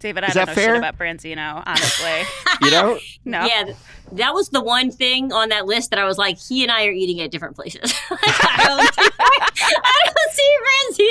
Dayvid, 0.00 0.22
I 0.22 0.28
Is 0.28 0.34
don't 0.34 0.46
know 0.46 0.54
fair? 0.54 0.68
shit 0.68 0.76
about 0.76 0.96
Branzino, 0.98 1.62
honestly. 1.66 2.22
You 2.60 2.70
don't 2.70 3.00
know? 3.24 3.40
no. 3.40 3.46
yeah, 3.46 3.72
that 4.12 4.34
was 4.34 4.48
the 4.48 4.60
one 4.60 4.90
thing 4.90 5.32
on 5.32 5.48
that 5.50 5.66
list 5.66 5.90
that 5.90 5.98
I 6.00 6.04
was 6.04 6.18
like, 6.18 6.38
he 6.38 6.62
and 6.64 6.72
I 6.72 6.86
are 6.86 6.90
eating 6.90 7.20
at 7.20 7.30
different 7.30 7.54
places. 7.54 7.82
like, 8.10 8.20
I 8.22 8.64
don't, 8.66 8.94
see, 8.94 9.10
I 9.60 10.02
don't 10.06 10.32
see 10.32 10.56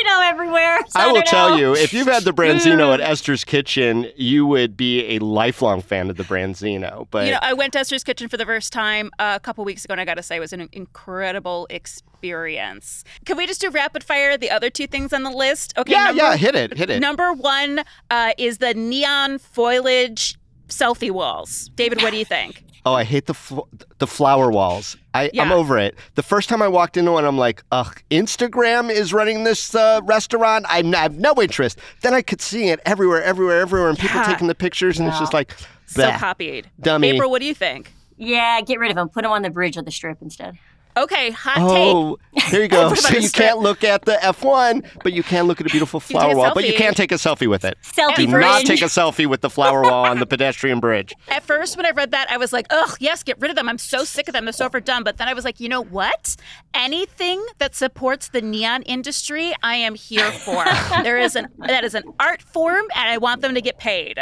Branzino 0.04 0.30
everywhere. 0.30 0.80
so 0.90 1.00
I 1.00 1.12
will 1.12 1.22
tell 1.22 1.52
know. 1.52 1.56
you, 1.58 1.76
if 1.76 1.94
you've 1.94 2.08
had 2.08 2.24
the 2.24 2.34
Branzino 2.34 2.94
at 2.94 3.00
Esther's 3.00 3.46
Kitchen, 3.46 4.10
you 4.18 4.46
would 4.46 4.76
be 4.76 5.16
a 5.16 5.20
lifelong 5.20 5.82
fan 5.82 6.10
of 6.10 6.18
the 6.18 6.24
Branzino. 6.24 7.08
But 7.12 7.28
You 7.28 7.32
know, 7.34 7.40
I 7.42 7.54
went 7.54 7.74
to 7.74 7.80
Esther's 7.80 8.04
Kitchen 8.04 8.28
for 8.28 8.36
the 8.38 8.46
first 8.46 8.74
time 8.74 9.10
uh, 9.20 9.34
a 9.36 9.40
couple 9.40 9.64
weeks 9.64 9.86
ago, 9.86 9.94
and 9.94 10.02
I 10.02 10.06
got 10.06 10.16
to 10.16 10.24
say, 10.24 10.36
it 10.36 10.42
was 10.42 10.52
an 10.54 10.68
incredible 10.74 11.68
experience. 11.70 12.07
Can 12.22 13.38
we 13.38 13.46
just 13.48 13.62
do 13.62 13.70
rapid 13.70 14.04
fire 14.04 14.38
the 14.38 14.50
other 14.50 14.70
two 14.70 14.88
things 14.88 15.14
on 15.14 15.24
the 15.24 15.30
list? 15.32 15.74
Okay. 15.78 15.92
yeah, 15.94 16.06
number, 16.06 16.22
yeah, 16.22 16.36
hit 16.38 16.56
it, 16.56 16.78
hit 16.78 16.90
it. 16.90 17.00
Number 17.00 17.34
one 17.34 17.84
uh, 18.10 18.32
is 18.38 18.58
the 18.58 18.74
neon 18.74 19.38
foliage 19.40 20.36
selfie 20.68 21.12
walls. 21.12 21.70
Dayvid, 21.76 22.02
what 22.02 22.12
do 22.12 22.18
you 22.18 22.26
think? 22.26 22.64
Oh, 22.86 22.94
I 22.94 23.04
hate 23.04 23.26
the 23.26 23.34
fl- 23.34 23.68
the 23.98 24.08
flower 24.08 24.50
walls. 24.50 24.96
I, 25.14 25.30
I'm 25.38 25.52
over 25.52 25.78
it. 25.78 25.96
The 26.16 26.24
first 26.24 26.48
time 26.48 26.62
I 26.62 26.70
walked 26.70 26.96
into 26.96 27.12
one, 27.12 27.26
I'm 27.26 27.38
like, 27.38 27.62
ugh, 27.72 28.02
Instagram 28.12 28.90
is 28.90 29.12
running 29.12 29.44
this 29.44 29.76
uh, 29.76 30.00
restaurant. 30.06 30.66
I'm, 30.70 30.96
I 30.96 31.00
have 31.00 31.16
no 31.20 31.34
interest. 31.42 31.80
Then 32.02 32.14
I 32.14 32.22
could 32.22 32.40
see 32.42 32.70
it 32.70 32.80
everywhere, 32.86 33.22
everywhere, 33.22 33.60
everywhere, 33.60 33.90
and 33.90 33.98
people 34.00 34.22
Yeah. 34.22 34.28
taking 34.28 34.48
the 34.48 34.56
pictures, 34.56 35.00
and 35.00 35.08
it's 35.10 35.20
just 35.20 35.34
like, 35.34 35.54
So 35.88 36.04
bleh. 36.04 36.18
copied. 36.18 36.70
Dummy. 36.80 37.10
April, 37.10 37.30
what 37.30 37.42
do 37.42 37.46
you 37.46 37.56
think? 37.56 37.92
Yeah, 38.16 38.62
get 38.62 38.80
rid 38.80 38.90
of 38.90 38.96
them. 38.96 39.10
Put 39.10 39.24
them 39.24 39.32
on 39.32 39.42
the 39.42 39.50
bridge 39.50 39.76
or 39.78 39.82
the 39.82 39.92
strip 39.92 40.20
instead. 40.22 40.58
Okay, 40.98 41.30
hot 41.30 41.56
take. 41.56 41.64
Oh, 41.68 42.18
there 42.52 42.64
you 42.64 42.68
go. 42.68 42.94
So 42.98 43.16
you 43.16 43.28
strip? 43.28 43.48
can't 43.50 43.60
look 43.60 43.84
at 43.84 44.06
the 44.06 44.14
F1, 44.14 44.86
but 45.04 45.14
you 45.14 45.22
can 45.22 45.46
look 45.46 45.62
at 45.62 45.68
a 45.68 45.70
beautiful 45.70 46.00
flower 46.00 46.34
a 46.34 46.36
wall. 46.36 46.52
But 46.54 46.66
you 46.68 46.74
can't 46.74 46.98
take 46.98 47.12
a 47.12 47.16
selfie 47.16 47.48
with 47.48 47.64
it. 47.64 47.78
Selfie 47.84 48.16
Do 48.16 48.28
bridge. 48.30 48.42
not 48.42 48.62
take 48.66 48.82
a 48.82 48.86
selfie 48.86 49.28
with 49.28 49.42
the 49.42 49.50
flower 49.50 49.84
wall 49.84 50.06
on 50.06 50.20
the 50.20 50.26
pedestrian 50.34 50.80
bridge. 50.80 51.14
At 51.28 51.44
first, 51.44 51.78
when 51.78 51.86
I 51.86 51.92
read 51.92 52.12
that, 52.12 52.30
I 52.32 52.38
was 52.38 52.52
like, 52.52 52.66
ugh, 52.72 52.98
yes, 53.00 53.22
get 53.24 53.40
rid 53.40 53.52
of 53.52 53.56
them. 53.56 53.70
I'm 53.70 53.78
so 53.78 54.04
sick 54.04 54.28
of 54.28 54.34
them. 54.34 54.46
They're 54.46 54.54
so 54.54 54.66
overdone. 54.66 55.04
But 55.04 55.18
then 55.18 55.28
I 55.28 55.34
was 55.34 55.46
like, 55.46 55.60
you 55.60 55.70
know 55.70 55.84
what? 55.84 56.36
Anything 56.74 57.46
that 57.60 57.76
supports 57.76 58.30
the 58.30 58.42
neon 58.42 58.82
industry, 58.84 59.54
I 59.62 59.76
am 59.76 59.94
here 59.96 60.32
for. 60.32 60.66
there 61.04 61.20
is 61.20 61.36
an 61.36 61.48
that 61.60 61.84
is 61.84 61.94
an 61.94 62.04
art 62.20 62.42
form, 62.42 62.86
and 62.96 63.10
I 63.10 63.18
want 63.18 63.42
them 63.42 63.54
to 63.54 63.62
get 63.62 63.78
paid. 63.78 64.18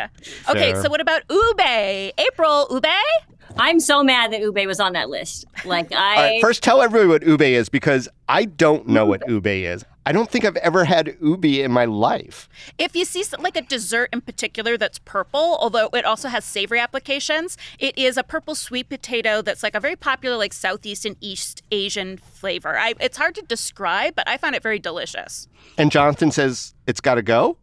Okay, 0.50 0.74
so 0.76 0.90
what 0.90 1.00
about 1.02 1.24
Ube? 1.30 2.12
April, 2.18 2.68
Ube? 2.72 2.86
I'm 3.58 3.80
so 3.80 4.04
mad 4.04 4.32
that 4.34 4.42
Ube 4.42 4.66
was 4.68 4.80
on 4.80 4.94
that 4.94 5.10
list. 5.10 5.46
Like 5.64 5.92
I 5.92 6.16
All 6.16 6.22
right, 6.24 6.42
first 6.42 6.62
tell 6.64 6.82
everybody 6.82 7.08
what 7.08 7.24
ube 7.26 7.42
is 7.42 7.70
because 7.70 8.08
I 8.28 8.46
don't 8.46 8.88
know 8.88 9.06
what 9.06 9.28
ube 9.28 9.48
is. 9.48 9.84
I 10.08 10.12
don't 10.12 10.30
think 10.30 10.46
I've 10.46 10.58
ever 10.58 10.86
had 10.86 11.18
ube 11.22 11.46
in 11.46 11.72
my 11.72 11.86
life. 11.86 12.48
If 12.78 12.96
you 12.96 13.06
see 13.06 13.24
some- 13.24 13.42
like 13.42 13.58
a 13.58 13.62
dessert 13.62 14.10
in 14.14 14.22
particular 14.22 14.78
that's 14.78 15.00
purple, 15.00 15.58
although 15.60 15.90
it 15.94 16.06
also 16.06 16.28
has 16.28 16.46
savory 16.46 16.80
applications, 16.80 17.58
it 17.80 17.98
is 17.98 18.16
a 18.18 18.24
purple 18.24 18.54
sweet 18.54 18.88
potato 18.90 19.42
that's 19.42 19.64
like 19.64 19.74
a 19.74 19.80
very 19.80 19.96
popular 19.96 20.38
like 20.38 20.54
Southeast 20.54 21.06
and 21.06 21.16
East 21.22 21.64
Asian 21.72 22.18
flavor. 22.18 22.78
I, 22.78 22.94
it's 23.00 23.18
hard 23.18 23.34
to 23.36 23.42
describe, 23.42 24.16
but 24.16 24.28
I 24.30 24.38
find 24.38 24.54
it 24.56 24.62
very 24.62 24.78
delicious. 24.80 25.48
And 25.78 25.92
Jonathan 25.92 26.30
says 26.32 26.76
it's 26.86 27.02
got 27.02 27.16
to 27.16 27.24
go. 27.24 27.58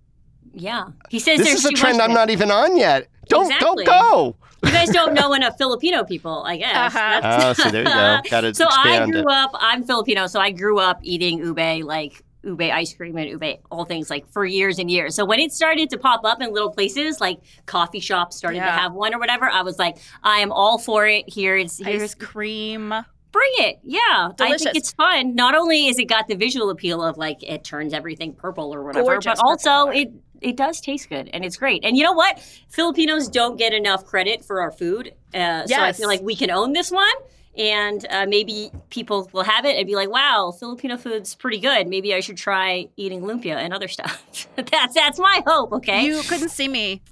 yeah. 0.53 0.87
He 1.11 1.19
says 1.21 1.39
This 1.39 1.49
there's 1.49 1.59
is 1.65 1.67
a 1.67 1.73
trend 1.75 2.01
I'm 2.03 2.13
not 2.15 2.31
even 2.31 2.51
on 2.51 2.77
yet. 2.77 3.09
Don't 3.29 3.45
Exactly. 3.47 3.85
don't 3.85 3.87
go. 3.87 4.37
You 4.65 4.71
guys 4.71 4.91
don't 4.91 5.15
know 5.15 5.33
enough 5.35 5.57
Filipino 5.59 6.05
people, 6.05 6.45
I 6.45 6.57
guess. 6.57 6.95
Uh-huh. 6.95 7.21
Oh, 7.25 7.53
so 7.53 7.71
there 7.71 7.83
you 7.83 7.89
go. 7.89 8.21
Got 8.31 8.41
to 8.43 8.55
so 8.55 8.67
I 8.71 9.05
grew 9.11 9.21
it. 9.21 9.27
up. 9.29 9.51
I'm 9.55 9.83
Filipino, 9.85 10.27
so 10.27 10.39
I 10.41 10.51
grew 10.53 10.79
up 10.79 11.01
eating 11.03 11.39
ube, 11.39 11.85
like 11.85 12.23
ube 12.45 12.61
ice 12.63 12.95
cream 12.95 13.17
and 13.17 13.29
ube 13.29 13.59
all 13.71 13.85
things, 13.85 14.09
like 14.11 14.29
for 14.31 14.45
years 14.45 14.79
and 14.79 14.91
years. 14.91 15.15
So 15.15 15.25
when 15.25 15.41
it 15.41 15.53
started 15.53 15.91
to 15.91 15.99
pop 15.99 16.25
up 16.25 16.41
in 16.43 16.53
little 16.53 16.71
places, 16.71 17.21
like 17.21 17.41
coffee 17.67 18.01
shops 18.01 18.37
started 18.37 18.59
to 18.59 18.65
have 18.65 18.93
one 18.93 19.15
or 19.15 19.19
whatever, 19.19 19.49
I 19.51 19.63
was 19.63 19.79
like, 19.79 19.99
I 20.23 20.39
am 20.41 20.53
all 20.53 20.79
for 20.79 21.07
it. 21.07 21.29
Here 21.29 21.57
it's 21.57 21.79
here's 21.79 22.03
Ice 22.03 22.15
cream. 22.15 22.95
bring 23.33 23.53
it. 23.59 23.81
Yeah, 23.83 24.31
I 24.41 24.57
think 24.57 24.77
it's 24.77 24.93
fun. 24.93 25.35
Not 25.35 25.55
only 25.55 25.89
is 25.89 25.99
it 25.99 26.05
got 26.05 26.29
the 26.29 26.35
visual 26.37 26.71
appeal 26.71 27.03
of 27.03 27.17
like 27.17 27.43
it 27.43 27.65
turns 27.65 27.93
everything 27.93 28.33
purple 28.35 28.73
or 28.75 28.83
whatever, 28.85 29.05
Gorgeous 29.07 29.41
but 29.41 29.45
also 29.45 29.71
color. 29.71 29.93
it 29.93 30.13
it 30.43 30.57
does 30.57 30.81
taste 30.81 31.09
good 31.09 31.31
and 31.33 31.45
it's 31.45 31.57
great. 31.57 31.85
And 31.85 31.97
you 31.97 32.05
know 32.05 32.13
what? 32.13 32.39
Filipinos 32.69 33.29
don't 33.29 33.57
get 33.57 33.73
enough 33.73 34.05
credit 34.05 34.45
for 34.45 34.61
our 34.61 34.71
food, 34.71 35.15
uh, 35.35 35.67
so 35.67 35.81
I 35.81 35.93
feel 35.93 36.09
like 36.09 36.23
we 36.23 36.37
can 36.37 36.51
own 36.51 36.73
this 36.73 36.91
one. 36.91 37.15
And 37.57 38.07
uh, 38.09 38.25
maybe 38.27 38.71
people 38.89 39.29
will 39.33 39.43
have 39.43 39.67
it 39.67 39.77
and 39.77 39.87
be 39.87 39.95
like, 39.95 40.09
"Wow, 40.09 40.55
Filipino 40.59 40.97
food's 40.97 41.35
pretty 41.35 41.59
good. 41.59 41.87
Maybe 41.87 42.15
I 42.15 42.21
should 42.21 42.39
try 42.39 42.89
eating 42.97 43.23
lumpia 43.23 43.57
and 43.57 43.75
other 43.75 43.89
stuff." 43.89 44.49
that's 44.57 44.95
that's 44.95 45.19
my 45.19 45.43
hope. 45.47 45.73
Okay. 45.73 46.03
You 46.07 46.23
couldn't 46.23 46.49
see 46.49 46.69
me, 46.69 47.03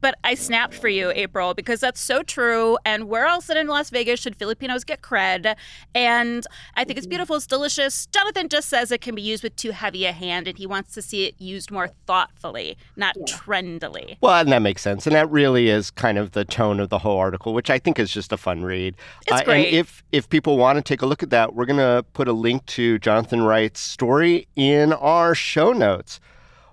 but 0.00 0.16
I 0.24 0.34
snapped 0.34 0.74
for 0.74 0.88
you, 0.88 1.10
April, 1.14 1.54
because 1.54 1.80
that's 1.80 2.00
so 2.00 2.22
true. 2.22 2.78
And 2.84 3.08
where 3.08 3.26
else 3.26 3.46
than 3.46 3.56
in 3.56 3.66
Las 3.66 3.90
Vegas 3.90 4.20
should 4.20 4.36
Filipinos 4.36 4.84
get 4.84 5.02
cred? 5.02 5.56
And 5.94 6.46
I 6.76 6.84
think 6.84 6.98
it's 6.98 7.06
beautiful. 7.06 7.36
It's 7.36 7.46
delicious. 7.46 8.06
Jonathan 8.06 8.48
just 8.48 8.68
says 8.68 8.90
it 8.90 9.00
can 9.00 9.14
be 9.14 9.22
used 9.22 9.42
with 9.42 9.56
too 9.56 9.70
heavy 9.72 10.06
a 10.06 10.12
hand, 10.12 10.48
and 10.48 10.56
he 10.58 10.66
wants 10.66 10.94
to 10.94 11.02
see 11.02 11.26
it 11.26 11.34
used 11.38 11.70
more 11.70 11.88
thoughtfully, 12.06 12.76
not 12.96 13.16
trendily. 13.26 14.16
Well, 14.20 14.40
and 14.40 14.52
that 14.52 14.62
makes 14.62 14.82
sense, 14.82 15.06
and 15.06 15.14
that 15.14 15.30
really 15.30 15.68
is 15.68 15.90
kind 15.90 16.18
of 16.18 16.32
the 16.32 16.44
tone 16.44 16.80
of 16.80 16.88
the 16.88 16.98
whole 16.98 17.18
article, 17.18 17.52
which 17.54 17.70
I 17.70 17.78
think 17.78 17.98
is 17.98 18.10
just 18.10 18.32
a 18.32 18.36
fun 18.36 18.62
read. 18.62 18.94
It's 19.26 19.40
Uh, 19.40 19.44
great. 19.44 19.66
And 19.68 19.76
if 19.76 20.02
if 20.12 20.28
people 20.28 20.56
want 20.56 20.76
to 20.76 20.82
take 20.82 21.02
a 21.02 21.06
look 21.06 21.22
at 21.22 21.30
that, 21.30 21.54
we're 21.54 21.66
gonna 21.66 22.02
put 22.12 22.28
a 22.28 22.32
link 22.32 22.64
to 22.66 22.98
Jonathan 22.98 23.42
Wright's 23.42 23.80
story 23.80 24.48
in 24.56 24.92
our 24.92 25.34
show 25.34 25.72
notes. 25.72 26.20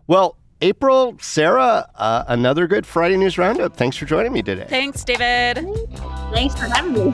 Well, 0.08 0.37
April, 0.62 1.18
Sarah, 1.22 1.90
uh, 1.96 2.24
another 2.28 2.68
good 2.68 2.86
Friday 2.86 3.18
News 3.18 3.38
Roundup. 3.38 3.76
Thanks 3.78 3.96
for 3.98 4.06
joining 4.06 4.34
me 4.34 4.42
today. 4.42 4.66
Thanks, 4.68 5.04
Dayvid. 5.04 5.56
Thanks 6.34 6.56
for 6.56 6.66
having 6.66 6.94
me. 6.94 7.14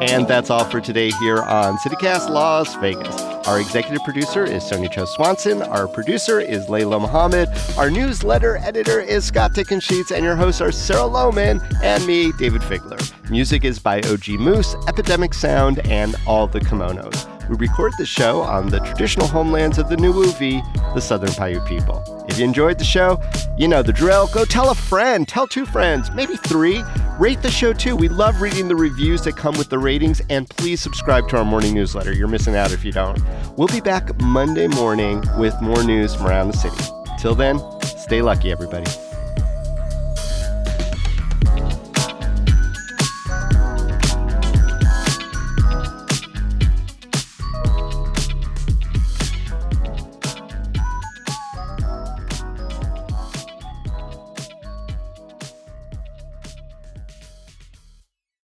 And 0.00 0.26
that's 0.26 0.48
all 0.48 0.64
for 0.64 0.80
today 0.80 1.10
here 1.20 1.42
on 1.42 1.76
CityCast 1.78 2.30
Las 2.30 2.74
Vegas. 2.76 3.27
Our 3.48 3.60
executive 3.60 4.04
producer 4.04 4.44
is 4.44 4.62
Sonia 4.62 4.90
Cho 4.90 5.06
Swanson. 5.06 5.62
Our 5.62 5.88
producer 5.88 6.38
is 6.38 6.66
Layla 6.66 7.00
Muhammad. 7.00 7.48
Our 7.78 7.90
newsletter 7.90 8.58
editor 8.58 9.00
is 9.00 9.24
Scott 9.24 9.54
Dickensheets. 9.54 10.14
And 10.14 10.22
your 10.22 10.36
hosts 10.36 10.60
are 10.60 10.70
Sarah 10.70 11.08
Lohman 11.08 11.66
and 11.82 12.06
me, 12.06 12.30
Dayvid 12.32 12.60
Figler. 12.60 13.00
Music 13.30 13.64
is 13.64 13.78
by 13.78 14.00
OG 14.00 14.38
Moose, 14.38 14.76
Epidemic 14.86 15.32
Sound, 15.32 15.78
and 15.86 16.14
All 16.26 16.46
the 16.46 16.60
Kimonos. 16.60 17.26
We 17.48 17.56
record 17.56 17.94
the 17.96 18.04
show 18.04 18.42
on 18.42 18.68
the 18.68 18.80
traditional 18.80 19.26
homelands 19.26 19.78
of 19.78 19.88
the 19.88 19.96
Nuwuvi, 19.96 20.62
the 20.92 21.00
Southern 21.00 21.30
Paiute 21.30 21.66
people. 21.66 22.26
If 22.28 22.38
you 22.38 22.44
enjoyed 22.44 22.78
the 22.78 22.84
show, 22.84 23.18
you 23.56 23.66
know 23.66 23.82
the 23.82 23.94
drill. 23.94 24.26
Go 24.26 24.44
tell 24.44 24.68
a 24.68 24.74
friend, 24.74 25.26
tell 25.26 25.46
two 25.46 25.64
friends, 25.64 26.10
maybe 26.10 26.36
three. 26.36 26.84
Rate 27.18 27.42
the 27.42 27.50
show 27.50 27.72
too. 27.72 27.96
We 27.96 28.08
love 28.08 28.40
reading 28.40 28.68
the 28.68 28.76
reviews 28.76 29.22
that 29.22 29.36
come 29.36 29.58
with 29.58 29.70
the 29.70 29.78
ratings, 29.78 30.22
and 30.30 30.48
please 30.48 30.80
subscribe 30.80 31.28
to 31.30 31.38
our 31.38 31.44
morning 31.44 31.74
newsletter. 31.74 32.12
You're 32.12 32.28
missing 32.28 32.54
out 32.54 32.70
if 32.70 32.84
you 32.84 32.92
don't. 32.92 33.20
We'll 33.56 33.66
be 33.66 33.80
back 33.80 34.16
Monday 34.20 34.68
morning 34.68 35.24
with 35.36 35.60
more 35.60 35.82
news 35.82 36.14
from 36.14 36.28
around 36.28 36.46
the 36.46 36.56
city. 36.56 36.76
Till 37.18 37.34
then, 37.34 37.58
stay 37.82 38.22
lucky, 38.22 38.52
everybody. 38.52 38.86